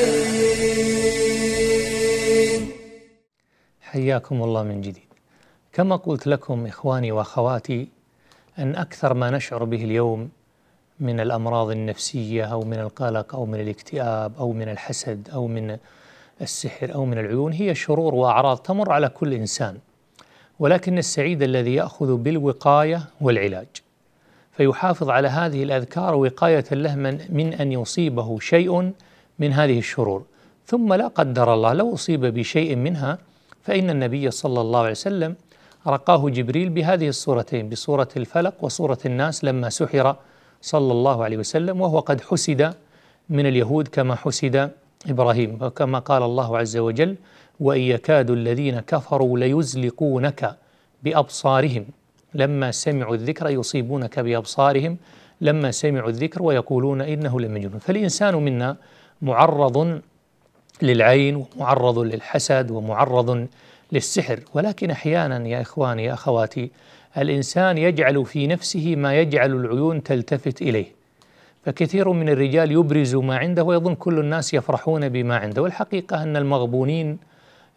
حياكم 3.81 4.43
الله 4.43 4.63
من 4.63 4.81
جديد. 4.81 5.05
كما 5.73 5.95
قلت 5.95 6.27
لكم 6.27 6.65
إخواني 6.65 7.11
وأخواتي 7.11 7.87
أن 8.59 8.75
أكثر 8.75 9.13
ما 9.13 9.29
نشعر 9.31 9.63
به 9.63 9.83
اليوم 9.83 10.29
من 10.99 11.19
الأمراض 11.19 11.69
النفسية 11.69 12.43
أو 12.43 12.61
من 12.61 12.79
القلق 12.79 13.35
أو 13.35 13.45
من 13.45 13.59
الاكتئاب 13.59 14.31
أو 14.39 14.51
من 14.51 14.69
الحسد 14.69 15.29
أو 15.33 15.47
من 15.47 15.77
السحر 16.41 16.93
أو 16.95 17.05
من 17.05 17.19
العيون 17.19 17.53
هي 17.53 17.75
شرور 17.75 18.15
وأعراض 18.15 18.57
تمر 18.57 18.91
على 18.91 19.09
كل 19.09 19.33
إنسان. 19.33 19.77
ولكن 20.59 20.97
السعيد 20.97 21.43
الذي 21.43 21.75
يأخذ 21.75 22.15
بالوقاية 22.15 23.01
والعلاج. 23.21 23.67
فيحافظ 24.51 25.09
على 25.09 25.27
هذه 25.27 25.63
الأذكار 25.63 26.15
وقاية 26.15 26.65
له 26.71 26.95
من, 27.29 27.53
أن 27.53 27.71
يصيبه 27.71 28.39
شيء 28.39 28.91
من 29.39 29.53
هذه 29.53 29.79
الشرور. 29.79 30.23
ثم 30.65 30.93
لا 30.93 31.07
قدر 31.07 31.53
الله 31.53 31.73
لو 31.73 31.93
أصيب 31.93 32.25
بشيء 32.25 32.75
منها 32.75 33.17
فإن 33.63 33.89
النبي 33.89 34.31
صلى 34.31 34.61
الله 34.61 34.79
عليه 34.79 34.91
وسلم 34.91 35.35
رقاه 35.87 36.29
جبريل 36.29 36.69
بهذه 36.69 37.07
الصورتين 37.07 37.69
بصورة 37.69 38.07
الفلق 38.17 38.53
وصورة 38.61 38.97
الناس 39.05 39.43
لما 39.43 39.69
سحر 39.69 40.15
صلى 40.65 40.91
الله 40.97 41.17
عليه 41.23 41.37
وسلم 41.37 41.75
وهو 41.81 41.99
قد 41.99 42.21
حسد 42.21 42.73
من 43.29 43.45
اليهود 43.45 43.87
كما 43.87 44.15
حسد 44.15 44.71
إبراهيم. 45.09 45.51
وكما 45.61 45.99
قال 45.99 46.23
الله 46.23 46.57
عز 46.57 46.77
وجل 46.77 47.15
وإن 47.59 47.81
يكاد 47.81 48.29
الذين 48.39 48.79
كفروا 48.79 49.39
ليزلقونك 49.39 50.41
بأبصارهم. 51.03 51.85
لما 52.33 52.71
سمعوا 52.71 53.15
الذكر 53.15 53.49
يصيبونك 53.49 54.19
بأبصارهم 54.19 54.97
لما 55.41 55.71
سمعوا 55.71 56.09
الذكر 56.09 56.43
ويقولون 56.43 57.01
إنه 57.01 57.39
لمجنون 57.39 57.79
فالإنسان 57.79 58.35
منا 58.35 58.77
معرض 59.21 60.01
للعين 60.81 61.35
ومعرض 61.35 61.99
للحسد 61.99 62.71
ومعرض 62.71 63.47
للسحر. 63.91 64.39
ولكن 64.53 64.91
أحيانا 64.91 65.47
يا 65.47 65.61
إخواني 65.61 66.03
يا 66.03 66.13
أخواتي 66.13 66.71
الإنسان 67.17 67.77
يجعل 67.77 68.25
في 68.25 68.47
نفسه 68.47 68.95
ما 68.95 69.19
يجعل 69.19 69.51
العيون 69.53 70.03
تلتفت 70.03 70.61
إليه. 70.61 70.85
فكثير 71.65 72.11
من 72.11 72.29
الرجال 72.29 72.71
يبرز 72.71 73.15
ما 73.15 73.37
عنده 73.37 73.63
ويظن 73.63 73.95
كل 73.95 74.19
الناس 74.19 74.53
يفرحون 74.53 75.09
بما 75.09 75.37
عنده. 75.37 75.61
والحقيقة 75.61 76.23
أن 76.23 76.37
المغبونين 76.37 77.17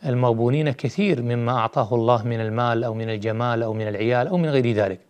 المغبونين 0.06 0.70
كثير 0.70 1.22
مما 1.22 1.52
أعطاه 1.52 1.94
الله 1.94 2.22
من 2.22 2.40
المال 2.40 2.84
أو 2.84 2.94
من 2.94 3.10
الجمال 3.10 3.62
أو 3.62 3.72
من 3.72 3.88
العيال 3.88 4.28
أو 4.28 4.36
من 4.36 4.48
غير 4.48 4.72
ذلك. 4.72 5.00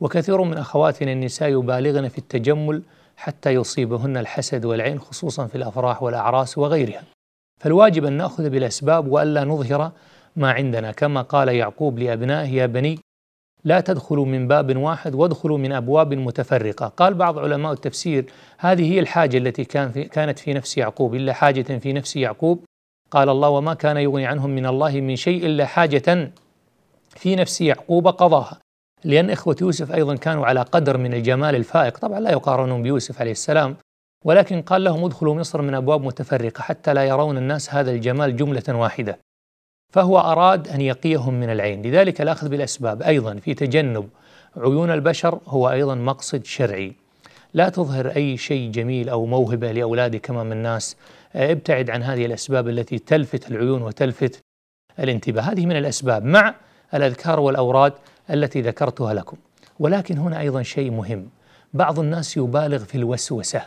وكثير 0.00 0.42
من 0.42 0.56
أخواتنا 0.56 1.12
النساء 1.12 1.48
يبالغن 1.48 2.08
في 2.08 2.18
التجمل 2.18 2.82
حتى 3.16 3.50
يصيبهن 3.50 4.16
الحسد 4.16 4.64
والعين 4.64 5.00
خصوصا 5.00 5.46
في 5.46 5.54
الأفراح 5.54 6.02
والأعراس 6.02 6.58
وغيرها. 6.58 7.02
فالواجب 7.58 8.04
أن 8.04 8.12
نأخذ 8.12 8.50
بالأسباب 8.50 9.12
وألا 9.12 9.44
نظهر 9.44 9.92
ما 10.36 10.52
عندنا. 10.52 10.92
كما 10.92 11.22
قال 11.22 11.48
يعقوب 11.48 11.98
لأبنائه 11.98 12.48
يا 12.48 12.66
بني 12.66 12.98
لا 13.64 13.80
تدخلوا 13.80 14.26
من 14.26 14.48
باب 14.48 14.76
واحد 14.76 15.14
وادخلوا 15.14 15.58
من 15.58 15.72
أبواب 15.72 16.14
متفرقة، 16.14 16.86
قال 16.86 17.14
بعض 17.14 17.38
علماء 17.38 17.72
التفسير 17.72 18.24
هذه 18.58 18.92
هي 18.92 19.00
الحاجة 19.00 19.38
التي 19.38 19.64
كان 19.64 19.90
في 19.90 20.04
كانت 20.04 20.38
في 20.38 20.54
نفس 20.54 20.78
يعقوب 20.78 21.14
إلا 21.14 21.32
حاجة 21.32 21.78
في 21.78 21.92
نفس 21.92 22.16
يعقوب. 22.16 22.64
قال 23.10 23.28
الله 23.28 23.48
وما 23.48 23.74
كان 23.74 23.96
يغني 23.96 24.26
عنهم 24.26 24.50
من 24.50 24.66
الله 24.66 25.00
من 25.00 25.16
شيء 25.16 25.46
إلا 25.46 25.66
حاجة 25.66 26.32
في 27.10 27.36
نفس 27.36 27.60
يعقوب 27.60 28.08
قضاها. 28.08 28.58
لأن 29.04 29.30
إخوة 29.30 29.56
يوسف 29.60 29.92
أيضا 29.92 30.16
كانوا 30.16 30.46
على 30.46 30.62
قدر 30.62 30.98
من 30.98 31.14
الجمال 31.14 31.54
الفائق. 31.54 31.98
طبعا 31.98 32.20
لا 32.20 32.30
يقارنون 32.30 32.82
بيوسف 32.82 33.20
عليه 33.20 33.32
السلام 33.32 33.76
ولكن 34.24 34.62
قال 34.62 34.84
لهم 34.84 35.04
ادخلوا 35.04 35.34
مصر 35.34 35.62
من 35.62 35.74
أبواب 35.74 36.02
متفرقة 36.02 36.62
حتى 36.62 36.94
لا 36.94 37.04
يرون 37.04 37.36
الناس 37.36 37.74
هذا 37.74 37.90
الجمال 37.90 38.36
جملة 38.36 38.62
واحدة. 38.68 39.18
فهو 39.90 40.18
أراد 40.18 40.68
أن 40.68 40.80
يقيهم 40.80 41.40
من 41.40 41.50
العين. 41.50 41.82
لذلك 41.82 42.20
الأخذ 42.20 42.48
بالأسباب. 42.48 43.02
أيضا 43.02 43.34
في 43.34 43.54
تجنب 43.54 44.08
عيون 44.56 44.90
البشر 44.90 45.38
هو 45.46 45.70
أيضا 45.70 45.94
مقصد 45.94 46.44
شرعي. 46.44 46.92
لا 47.54 47.68
تظهر 47.68 48.08
أي 48.16 48.36
شيء 48.36 48.70
جميل 48.70 49.08
أو 49.08 49.26
موهبة 49.26 49.72
لأولادك 49.72 50.30
أمام 50.30 50.52
الناس. 50.52 50.96
ابتعد 51.34 51.90
عن 51.90 52.02
هذه 52.02 52.26
الأسباب 52.26 52.68
التي 52.68 52.98
تلفت 52.98 53.50
العيون 53.50 53.82
وتلفت 53.82 54.40
الانتباه. 54.98 55.42
هذه 55.42 55.66
من 55.66 55.76
الأسباب 55.76 56.24
مع 56.24 56.54
الأذكار 56.94 57.40
والأوراد 57.40 57.92
التي 58.30 58.60
ذكرتها 58.60 59.14
لكم. 59.14 59.36
ولكن 59.78 60.18
هنا 60.18 60.40
أيضا 60.40 60.62
شيء 60.62 60.90
مهم. 60.90 61.28
بعض 61.74 61.98
الناس 61.98 62.36
يبالغ 62.36 62.84
في 62.84 62.94
الوسوسة. 62.94 63.62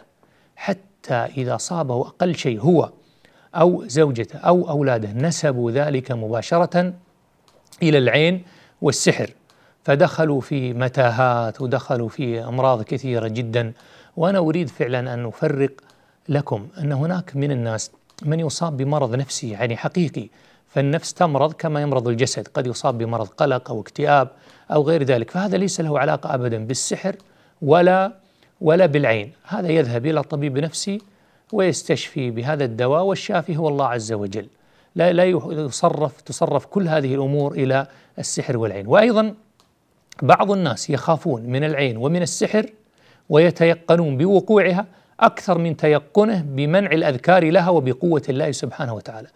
حتى 0.55 1.13
إذا 1.13 1.57
صابه 1.57 2.01
أقل 2.01 2.35
شيء 2.35 2.59
هو 2.59 2.89
أو 3.55 3.87
زوجته 3.87 4.39
أو 4.39 4.69
أولاده. 4.69 5.11
نسبوا 5.13 5.71
ذلك 5.71 6.11
مباشرة 6.11 6.93
إلى 7.83 7.97
العين 7.97 8.43
والسحر. 8.81 9.29
فدخلوا 9.83 10.41
في 10.41 10.73
متاهات 10.73 11.61
ودخلوا 11.61 12.09
في 12.09 12.43
أمراض 12.43 12.81
كثيرة 12.81 13.27
جدا. 13.27 13.73
وأنا 14.17 14.39
أريد 14.39 14.69
فعلا 14.69 15.13
أن 15.13 15.25
أفرق 15.25 15.71
لكم 16.29 16.67
أن 16.79 16.91
هناك 16.91 17.35
من 17.35 17.51
الناس 17.51 17.91
من 18.25 18.39
يصاب 18.39 18.77
بمرض 18.77 19.15
نفسي 19.15 19.49
يعني 19.49 19.77
حقيقي. 19.77 20.27
فالنفس 20.67 21.13
تمرض 21.13 21.53
كما 21.53 21.81
يمرض 21.81 22.07
الجسد. 22.07 22.47
قد 22.47 22.67
يصاب 22.67 22.97
بمرض 22.97 23.27
قلق 23.27 23.69
أو 23.71 23.81
اكتئاب 23.81 24.27
أو 24.71 24.83
غير 24.83 25.03
ذلك. 25.03 25.31
فهذا 25.31 25.57
ليس 25.57 25.81
له 25.81 25.99
علاقة 25.99 26.33
أبدا 26.33 26.65
بالسحر 26.65 27.15
ولا 27.61 28.13
ولا 28.61 28.85
بالعين. 28.85 29.31
هذا 29.43 29.67
يذهب 29.69 30.05
إلى 30.05 30.23
طبيب 30.23 30.57
نفسي 30.57 31.01
ويستشفي 31.51 32.31
بهذا 32.31 32.65
الدواء 32.65 33.03
والشافي 33.03 33.57
هو 33.57 33.67
الله 33.67 33.85
عز 33.85 34.13
وجل. 34.13 34.47
لا 34.95 35.13
لا 35.13 35.23
يصرف 35.23 36.21
تصرف 36.21 36.65
كل 36.65 36.87
هذه 36.87 37.15
الأمور 37.15 37.51
إلى 37.51 37.87
السحر 38.19 38.57
والعين. 38.57 38.87
وأيضا 38.87 39.33
بعض 40.21 40.51
الناس 40.51 40.89
يخافون 40.89 41.41
من 41.41 41.63
العين 41.63 41.97
ومن 41.97 42.21
السحر 42.21 42.69
ويتيقنون 43.29 44.17
بوقوعها 44.17 44.85
أكثر 45.19 45.57
من 45.57 45.77
تيقنه 45.77 46.41
بمنع 46.41 46.91
الأذكار 46.91 47.49
لها 47.49 47.69
وبقوة 47.69 48.21
الله 48.29 48.51
سبحانه 48.51 48.93
وتعالى. 48.93 49.27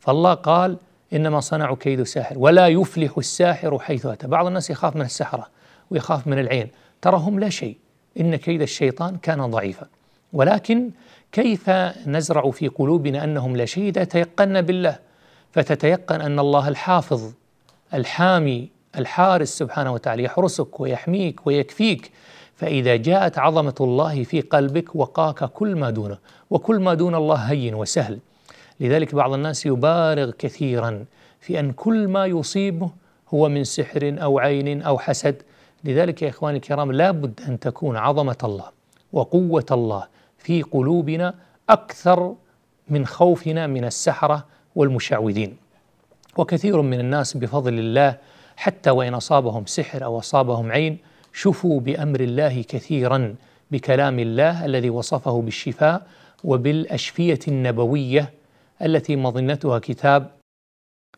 فالله 0.00 0.34
قال 0.34 0.76
إنما 1.12 1.40
صنعوا 1.40 1.76
كيد 1.76 2.02
ساحر 2.02 2.38
ولا 2.38 2.68
يفلح 2.68 3.18
الساحر 3.18 3.78
حيث 3.78 4.06
أتى. 4.06 4.26
بعض 4.26 4.46
الناس 4.46 4.70
يخاف 4.70 4.96
من 4.96 5.02
السحرة 5.02 5.46
ويخاف 5.90 6.26
من 6.26 6.38
العين. 6.38 6.68
ترى 7.02 7.16
هم 7.16 7.40
لا 7.40 7.48
شيء. 7.48 7.76
إن 8.20 8.36
كيد 8.36 8.62
الشيطان 8.62 9.16
كان 9.16 9.50
ضعيفا. 9.50 9.86
ولكن 10.32 10.90
كيف 11.32 11.70
نزرع 12.06 12.50
في 12.50 12.68
قلوبنا 12.68 13.24
أنهم 13.24 13.56
لا 13.56 13.64
شيء 13.64 13.88
إذا 13.88 14.04
تيقنا 14.04 14.60
بالله؟ 14.60 14.98
فتتيقن 15.52 16.20
أن 16.20 16.38
الله 16.38 16.68
الحافظ 16.68 17.32
الحامي 17.94 18.68
الحارس 18.98 19.48
سبحانه 19.48 19.92
وتعالى 19.92 20.22
يحرسك 20.22 20.80
ويحميك 20.80 21.46
ويكفيك. 21.46 22.10
فإذا 22.56 22.96
جاءت 22.96 23.38
عظمة 23.38 23.74
الله 23.80 24.24
في 24.24 24.40
قلبك 24.40 24.96
وقاك 24.96 25.44
كل 25.44 25.76
ما 25.76 25.90
دونه 25.90 26.18
وكل 26.50 26.80
ما 26.80 26.94
دون 26.94 27.14
الله 27.14 27.36
هين 27.36 27.74
وسهل. 27.74 28.18
لذلك 28.80 29.14
بعض 29.14 29.32
الناس 29.32 29.66
يبالغ 29.66 30.30
كثيرا 30.30 31.04
في 31.40 31.60
أن 31.60 31.72
كل 31.72 32.08
ما 32.08 32.26
يصيبه 32.26 32.90
هو 33.34 33.48
من 33.48 33.64
سحر 33.64 34.16
أو 34.22 34.38
عين 34.38 34.82
أو 34.82 34.98
حسد. 34.98 35.42
لذلك 35.84 36.22
يا 36.22 36.28
إخواني 36.28 36.56
الكرام 36.56 36.92
لابد 36.92 37.40
أن 37.48 37.58
تكون 37.58 37.96
عظمة 37.96 38.38
الله 38.44 38.66
وقوة 39.12 39.66
الله 39.70 40.11
في 40.42 40.62
قلوبنا 40.62 41.34
أكثر 41.70 42.34
من 42.88 43.06
خوفنا 43.06 43.66
من 43.66 43.84
السحرة 43.84 44.46
والمشعوذين. 44.76 45.56
وكثير 46.36 46.82
من 46.82 47.00
الناس 47.00 47.36
بفضل 47.36 47.78
الله 47.78 48.18
حتى 48.56 48.90
وإن 48.90 49.14
أصابهم 49.14 49.66
سحر 49.66 50.04
أو 50.04 50.18
أصابهم 50.18 50.72
عين 50.72 50.98
شفوا 51.32 51.80
بأمر 51.80 52.20
الله 52.20 52.62
كثيرا 52.62 53.34
بكلام 53.70 54.18
الله 54.18 54.64
الذي 54.64 54.90
وصفه 54.90 55.42
بالشفاء 55.42 56.06
وبالأشفية 56.44 57.38
النبوية 57.48 58.30
التي 58.82 59.16
مظنتها 59.16 59.78
كتاب 59.78 60.30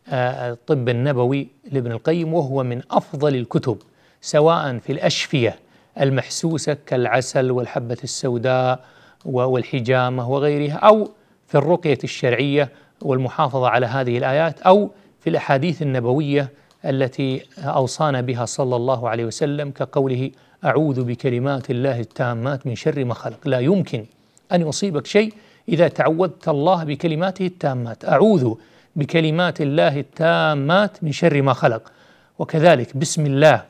آه، 0.08 0.52
الطب 0.52 0.88
النبوي 0.88 1.48
لابن 1.72 1.92
القيم 1.92 2.34
وهو 2.34 2.62
من 2.62 2.82
أفضل 2.90 3.34
الكتب 3.34 3.78
سواء 4.20 4.78
في 4.78 4.92
الأشفية 4.92 5.58
المحسوسة 6.00 6.76
كالعسل 6.86 7.50
والحبة 7.50 7.96
السوداء 8.04 8.84
والحجامة 9.24 10.30
وغيرها 10.30 10.74
أو 10.74 11.10
في 11.46 11.58
الرقية 11.58 11.98
الشرعية 12.04 12.70
والمحافظة 13.02 13.68
على 13.68 13.86
هذه 13.86 14.18
الآيات 14.18 14.60
أو 14.60 14.90
في 15.20 15.30
الأحاديث 15.30 15.82
النبوية 15.82 16.50
التي 16.84 17.42
أوصانا 17.58 18.20
بها 18.20 18.44
صلى 18.44 18.76
الله 18.76 19.08
عليه 19.08 19.24
وسلم 19.24 19.70
كقوله 19.70 20.30
أعوذ 20.64 21.04
بكلمات 21.04 21.70
الله 21.70 22.00
التامات 22.00 22.66
من 22.66 22.74
شر 22.74 23.04
ما 23.04 23.14
خلق. 23.14 23.48
لا 23.48 23.60
يمكن 23.60 24.04
أن 24.52 24.68
يصيبك 24.68 25.06
شيء 25.06 25.32
إذا 25.68 25.88
تعوذت 25.88 26.48
الله 26.48 26.84
بكلماته 26.84 27.46
التامات. 27.46 28.04
أعوذ 28.04 28.54
بكلمات 28.96 29.60
الله 29.60 30.00
التامات 30.00 31.04
من 31.04 31.12
شر 31.12 31.42
ما 31.42 31.52
خلق. 31.52 31.92
وكذلك 32.38 32.96
بسم 32.96 33.26
الله 33.26 33.64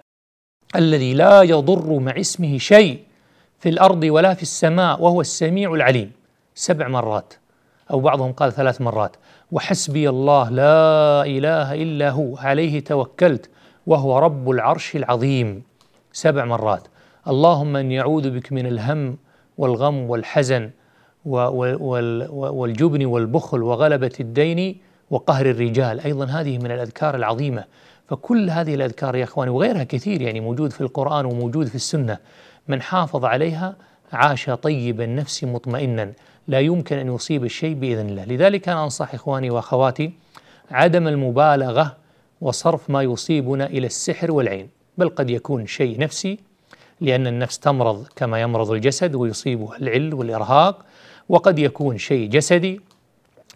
الذي 0.76 1.14
لا 1.14 1.42
يضر 1.42 1.98
مع 1.98 2.20
اسمه 2.20 2.58
شيء. 2.58 2.98
في 3.64 3.70
الأرض 3.70 4.04
ولا 4.04 4.34
في 4.34 4.42
السماء 4.42 5.02
وهو 5.02 5.20
السميع 5.20 5.74
العليم. 5.74 6.12
سبع 6.54 6.88
مرات. 6.88 7.34
أو 7.90 8.00
بعضهم 8.00 8.32
قال 8.32 8.52
ثلاث 8.52 8.80
مرات. 8.80 9.16
وحسبي 9.52 10.08
الله 10.08 10.50
لا 10.50 11.22
إله 11.26 11.74
إلا 11.74 12.10
هو. 12.10 12.36
عليه 12.36 12.80
توكلت 12.80 13.50
وهو 13.86 14.18
رب 14.18 14.50
العرش 14.50 14.96
العظيم. 14.96 15.62
سبع 16.12 16.44
مرات. 16.44 16.82
اللهم 17.28 17.76
إني 17.76 18.00
أعوذ 18.00 18.30
بك 18.30 18.52
من 18.52 18.66
الهم 18.66 19.16
والغم 19.58 20.10
والحزن 20.10 20.70
والجبن 21.24 23.04
والبخل 23.04 23.62
وغلبة 23.62 24.12
الدين 24.20 24.76
وقهر 25.10 25.46
الرجال. 25.50 26.00
أيضا 26.00 26.24
هذه 26.24 26.58
من 26.58 26.70
الأذكار 26.70 27.14
العظيمة. 27.14 27.64
فكل 28.08 28.50
هذه 28.50 28.74
الأذكار 28.74 29.16
يا 29.16 29.24
إخواني 29.24 29.50
وغيرها 29.50 29.84
كثير 29.84 30.22
يعني 30.22 30.40
موجود 30.40 30.72
في 30.72 30.80
القرآن 30.80 31.24
وموجود 31.24 31.66
في 31.66 31.74
السنة. 31.74 32.18
من 32.68 32.82
حافظ 32.82 33.24
عليها 33.24 33.76
عاش 34.12 34.50
طيب 34.50 35.00
النفس 35.00 35.44
مطمئنا 35.44 36.12
لا 36.48 36.60
يمكن 36.60 36.98
أن 36.98 37.14
يصيب 37.14 37.44
الشيء 37.44 37.74
بإذن 37.74 38.08
الله. 38.08 38.24
لذلك 38.24 38.68
أنا 38.68 38.84
أنصح 38.84 39.14
إخواني 39.14 39.50
وأخواتي 39.50 40.12
عدم 40.70 41.08
المبالغة 41.08 41.96
وصرف 42.40 42.90
ما 42.90 43.02
يصيبنا 43.02 43.66
إلى 43.66 43.86
السحر 43.86 44.32
والعين 44.32 44.68
بل 44.98 45.08
قد 45.08 45.30
يكون 45.30 45.66
شيء 45.66 46.00
نفسي 46.00 46.38
لأن 47.00 47.26
النفس 47.26 47.58
تمرض 47.58 48.06
كما 48.16 48.40
يمرض 48.40 48.70
الجسد 48.70 49.14
ويصيبها 49.14 49.76
العل 49.76 50.14
والإرهاق 50.14 50.84
وقد 51.28 51.58
يكون 51.58 51.98
شيء 51.98 52.28
جسدي 52.28 52.80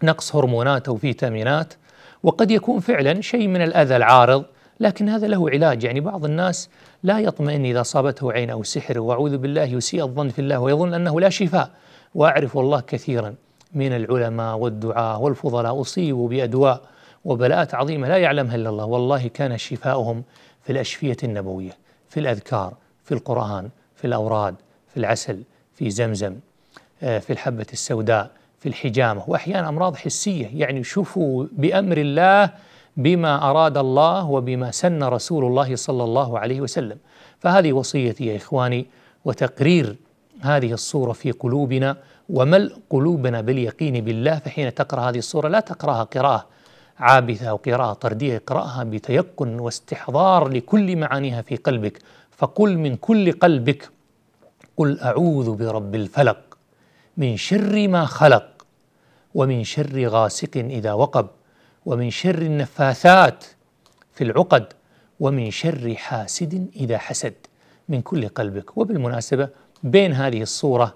نقص 0.03 0.35
هرمونات 0.35 0.87
أو 0.87 0.95
فيتامينات 0.95 1.73
وقد 2.23 2.51
يكون 2.51 2.79
فعلا 2.79 3.21
شيء 3.21 3.47
من 3.47 3.61
الأذى 3.61 3.95
العارض 3.95 4.45
لكن 4.79 5.09
هذا 5.09 5.27
له 5.27 5.49
علاج. 5.49 5.83
يعني 5.83 5.99
بعض 5.99 6.25
الناس 6.25 6.69
لا 7.03 7.19
يطمئن 7.19 7.65
إذا 7.65 7.81
اصابته 7.81 8.31
عين 8.31 8.49
أو 8.49 8.63
سحر 8.63 8.99
وأعوذ 8.99 9.37
بالله 9.37 9.63
يسيء 9.63 10.03
الظن 10.03 10.29
في 10.29 10.39
الله 10.39 10.59
ويظن 10.59 10.93
أنه 10.93 11.19
لا 11.19 11.29
شفاء. 11.29 11.71
وأعرف 12.15 12.55
والله 12.55 12.79
كثيرا 12.79 13.35
من 13.73 13.95
العلماء 13.95 14.57
والدعاة 14.57 15.19
والفضلاء 15.19 15.81
اصيبوا 15.81 16.29
بأدواء 16.29 16.81
وبلاءات 17.25 17.73
عظيمة 17.73 18.07
لا 18.07 18.17
يعلمها 18.17 18.55
إلا 18.55 18.69
الله. 18.69 18.85
والله 18.85 19.27
كان 19.27 19.57
شفاؤهم 19.57 20.23
في 20.63 20.71
الأشفية 20.71 21.17
النبوية 21.23 21.77
في 22.09 22.19
الأذكار 22.19 22.73
في 23.03 23.11
القرآن 23.13 23.69
في 23.95 24.07
الأوراد 24.07 24.55
في 24.87 24.97
العسل 24.97 25.43
في 25.75 25.89
زمزم 25.89 26.35
آه، 27.03 27.19
في 27.19 27.33
الحبة 27.33 27.65
السوداء 27.73 28.31
في 28.59 28.69
الحجامة 28.69 29.23
وأحيانا 29.27 29.69
أمراض 29.69 29.95
حسية. 29.95 30.49
يعني 30.53 30.83
شوفوا 30.83 31.45
بأمر 31.51 31.97
الله 31.97 32.49
بما 32.99 33.49
أراد 33.49 33.77
الله 33.77 34.29
وبما 34.29 34.71
سن 34.71 35.03
رسول 35.03 35.45
الله 35.45 35.75
صلى 35.75 36.03
الله 36.03 36.39
عليه 36.39 36.61
وسلم. 36.61 36.97
فهذه 37.39 37.73
وصيتي 37.73 38.25
يا 38.25 38.35
إخواني 38.35 38.85
وتقرير 39.25 39.95
هذه 40.41 40.73
الصورة 40.73 41.11
في 41.11 41.31
قلوبنا 41.31 41.97
وملء 42.29 42.75
قلوبنا 42.89 43.41
باليقين 43.41 44.05
بالله 44.05 44.39
فحين 44.39 44.73
تقرأ 44.73 45.01
هذه 45.09 45.17
الصورة 45.17 45.47
لا 45.47 45.59
تقرأها 45.59 46.03
قراءة 46.03 46.47
عابثة 46.99 47.47
أو 47.47 47.55
قراءة 47.55 47.93
طردية 47.93 48.37
اقرأها 48.37 48.83
بتيقن 48.83 49.59
واستحضار 49.59 50.47
لكل 50.47 50.95
معانيها 50.95 51.41
في 51.41 51.55
قلبك. 51.55 51.99
فقل 52.31 52.77
من 52.77 52.95
كل 52.95 53.31
قلبك 53.31 53.89
قل 54.77 54.99
أعوذ 54.99 55.55
برب 55.55 55.95
الفلق 55.95 56.57
من 57.17 57.37
شر 57.37 57.87
ما 57.87 58.05
خلق 58.05 58.47
ومن 59.35 59.63
شر 59.63 60.07
غاسق 60.07 60.57
إذا 60.57 60.93
وقب. 60.93 61.27
ومن 61.89 62.09
شر 62.09 62.41
النفاثات 62.41 63.45
في 64.13 64.23
العقد 64.23 64.73
ومن 65.19 65.51
شر 65.51 65.95
حاسد 65.95 66.67
إذا 66.75 66.97
حسد 66.97 67.33
من 67.89 68.01
كل 68.01 68.27
قلبك. 68.27 68.77
وبالمناسبة 68.77 69.49
بين 69.83 70.13
هذه 70.13 70.41
الصورة 70.41 70.95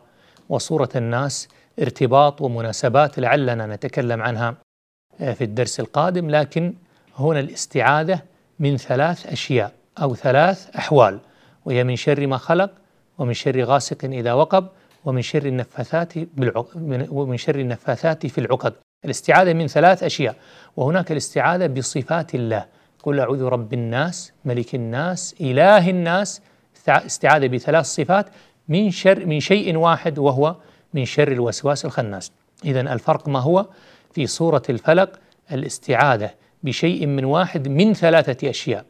وصورة 0.50 0.90
الناس 0.96 1.48
ارتباط 1.82 2.42
ومناسبات 2.42 3.20
لعلنا 3.20 3.76
نتكلم 3.76 4.22
عنها 4.22 4.56
آه، 5.22 5.34
في 5.34 5.44
الدرس 5.44 5.80
القادم 5.80 6.30
لكن 6.30 6.74
هنا 7.20 7.40
الاستعاذة 7.40 8.22
من 8.60 8.78
ثلاث 8.78 9.28
أشياء 9.28 9.74
أو 10.02 10.16
ثلاث 10.16 10.76
أحوال. 10.76 11.20
وهي 11.66 11.84
من 11.84 11.96
شر 11.96 12.28
ما 12.28 12.38
خلق 12.38 12.72
ومن 13.18 13.34
شر 13.34 13.64
غاسق 13.64 14.06
إذا 14.06 14.34
وقب 14.34 14.68
ومن 15.06 15.22
شر 15.22 15.46
النفاثات 15.46 16.14
ومن 17.10 17.38
شر 17.38 17.60
النفاثات 17.60 18.26
في 18.26 18.38
العقد. 18.38 18.74
الاستعاذة 19.06 19.54
من 19.54 19.68
ثلاث 19.68 20.04
أشياء. 20.04 20.36
وهناك 20.78 21.12
الاستعاذة 21.12 21.68
بصفات 21.68 22.36
الله. 22.36 22.66
قل 23.04 23.20
أعوذ 23.20 23.44
رب 23.44 23.74
الناس 23.74 24.32
ملك 24.46 24.76
الناس 24.76 25.36
إله 25.42 25.90
الناس. 25.90 26.42
استعاذة 26.88 27.48
بثلاث 27.48 27.86
صفات. 27.86 28.26
من 28.70 28.92
شر 28.92 29.26
من 29.26 29.40
شيء 29.40 29.78
واحد 29.78 30.20
وهو 30.20 30.56
من 30.94 31.06
شر 31.06 31.32
الوسواس 31.32 31.86
الخناس. 31.86 32.32
إذا 32.66 32.82
الفرق 32.82 33.30
ما 33.30 33.40
هو؟ 33.40 33.66
في 34.14 34.28
سورة 34.28 34.64
الفلق 34.70 35.20
الاستعاذة 35.52 36.30
بشيء 36.64 37.06
من 37.06 37.26
واحد 37.26 37.68
من 37.68 37.94
ثلاثة 37.94 38.50
أشياء. 38.50 38.86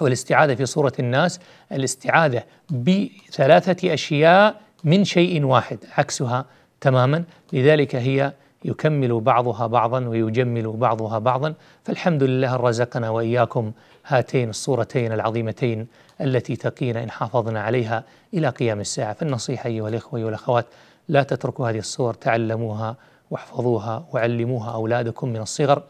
والاستعاذة 0.00 0.54
في 0.54 0.66
سورة 0.66 0.92
الناس 0.98 1.40
الاستعاذة 1.72 2.42
بثلاثة 2.70 3.94
أشياء 3.94 4.60
من 4.84 5.04
شيء 5.04 5.44
واحد. 5.44 5.78
عكسها 5.96 6.46
تماما. 6.80 7.24
لذلك 7.52 7.96
هي 7.96 8.32
يكمل 8.64 9.20
بعضها 9.20 9.66
بعضا 9.66 10.08
ويجمل 10.08 10.72
بعضها 10.72 11.18
بعضا. 11.18 11.54
فالحمد 11.84 12.22
لله 12.22 12.56
رزقنا 12.56 13.10
وإياكم 13.10 13.72
هاتين 14.06 14.50
الصورتين 14.50 15.12
العظيمتين 15.12 15.86
التي 16.20 16.56
تقينا 16.56 17.02
إن 17.02 17.10
حافظنا 17.10 17.62
عليها 17.62 18.04
إلى 18.34 18.48
قيام 18.48 18.80
الساعة. 18.80 19.12
فالنصيحة 19.12 19.66
أيها 19.66 19.88
الإخوة 19.88 20.24
والاخوات 20.24 20.66
لا 21.08 21.22
تتركوا 21.22 21.70
هذه 21.70 21.78
الصور 21.78 22.14
تعلموها 22.14 22.96
واحفظوها 23.30 24.06
وعلموها 24.12 24.74
أولادكم 24.74 25.28
من 25.28 25.40
الصغر 25.40 25.82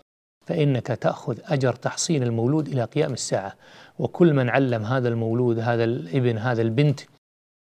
فإنك 0.47 0.87
تأخذ 0.87 1.39
أجر 1.45 1.73
تحصين 1.73 2.23
المولود 2.23 2.69
إلى 2.69 2.85
قيام 2.85 3.13
الساعة. 3.13 3.55
وكل 3.99 4.35
من 4.35 4.51
علم 4.51 4.85
هذا 4.85 5.09
المولود 5.09 5.59
هذا 5.59 5.85
الابن 5.85 6.39
هذا 6.39 6.63
البنت 6.63 7.01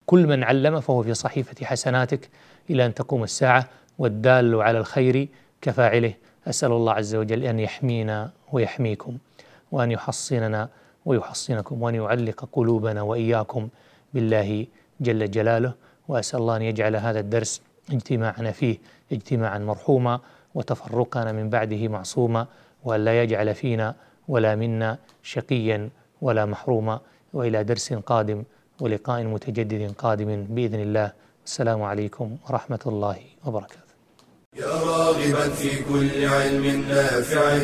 كل 0.06 0.26
من 0.26 0.44
علم 0.44 0.80
فهو 0.80 1.02
في 1.02 1.14
صحيفة 1.14 1.66
حسناتك 1.66 2.30
إلى 2.70 2.86
أن 2.86 2.94
تقوم 2.94 3.22
الساعة. 3.22 3.68
والدال 4.02 4.62
على 4.62 4.78
الخير 4.78 5.28
كفاعله. 5.60 6.14
أسأل 6.46 6.72
الله 6.72 6.92
عز 6.92 7.14
وجل 7.14 7.42
أن 7.44 7.58
يحمينا 7.58 8.30
ويحميكم 8.52 9.18
وأن 9.72 9.90
يحصننا 9.90 10.68
ويحصنكم 11.06 11.82
وأن 11.82 11.94
يعلق 11.94 12.48
قلوبنا 12.52 13.02
وإياكم 13.02 13.68
بالله 14.14 14.66
جل 15.00 15.30
جلاله. 15.30 15.72
وأسأل 16.08 16.40
الله 16.40 16.56
أن 16.56 16.62
يجعل 16.62 16.96
هذا 16.96 17.20
الدرس 17.20 17.62
اجتماعنا 17.92 18.50
فيه 18.52 18.78
اجتماعا 19.12 19.58
مرحوما 19.58 20.20
وتفرقنا 20.54 21.32
من 21.32 21.50
بعده 21.50 21.88
معصوما 21.88 22.46
وأن 22.84 23.04
لا 23.04 23.22
يجعل 23.22 23.54
فينا 23.54 23.94
ولا 24.28 24.54
منا 24.54 24.98
شقيا 25.22 25.90
ولا 26.20 26.46
محروما. 26.46 27.00
وإلى 27.32 27.64
درس 27.64 27.92
قادم 27.92 28.42
ولقاء 28.80 29.24
متجدد 29.24 29.92
قادم 29.98 30.44
بإذن 30.44 30.80
الله. 30.80 31.12
السلام 31.46 31.82
عليكم 31.82 32.36
ورحمة 32.48 32.80
الله 32.86 33.16
وبركاته. 33.46 33.81
يا 34.56 34.66
راغبا 34.66 35.48
في 35.48 35.70
كل 35.88 36.24
علم 36.24 36.84
نافع 36.88 37.58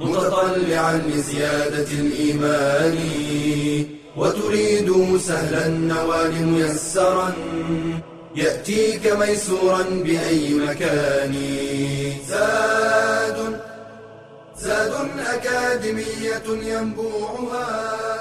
متطلعا 0.00 0.96
لزيادة 0.96 1.90
الإيمان. 1.92 2.98
وتريد 4.16 5.18
سهلا 5.18 5.66
النوال 5.66 6.46
ميسرا 6.46 7.32
يأتيك 8.36 9.12
ميسورا 9.12 9.82
بأي 9.82 10.54
مكان. 10.54 11.34
زاد 12.28 13.60
زاد 14.58 14.92
أكاديمية 15.18 16.46
ينبوعها. 16.48 18.13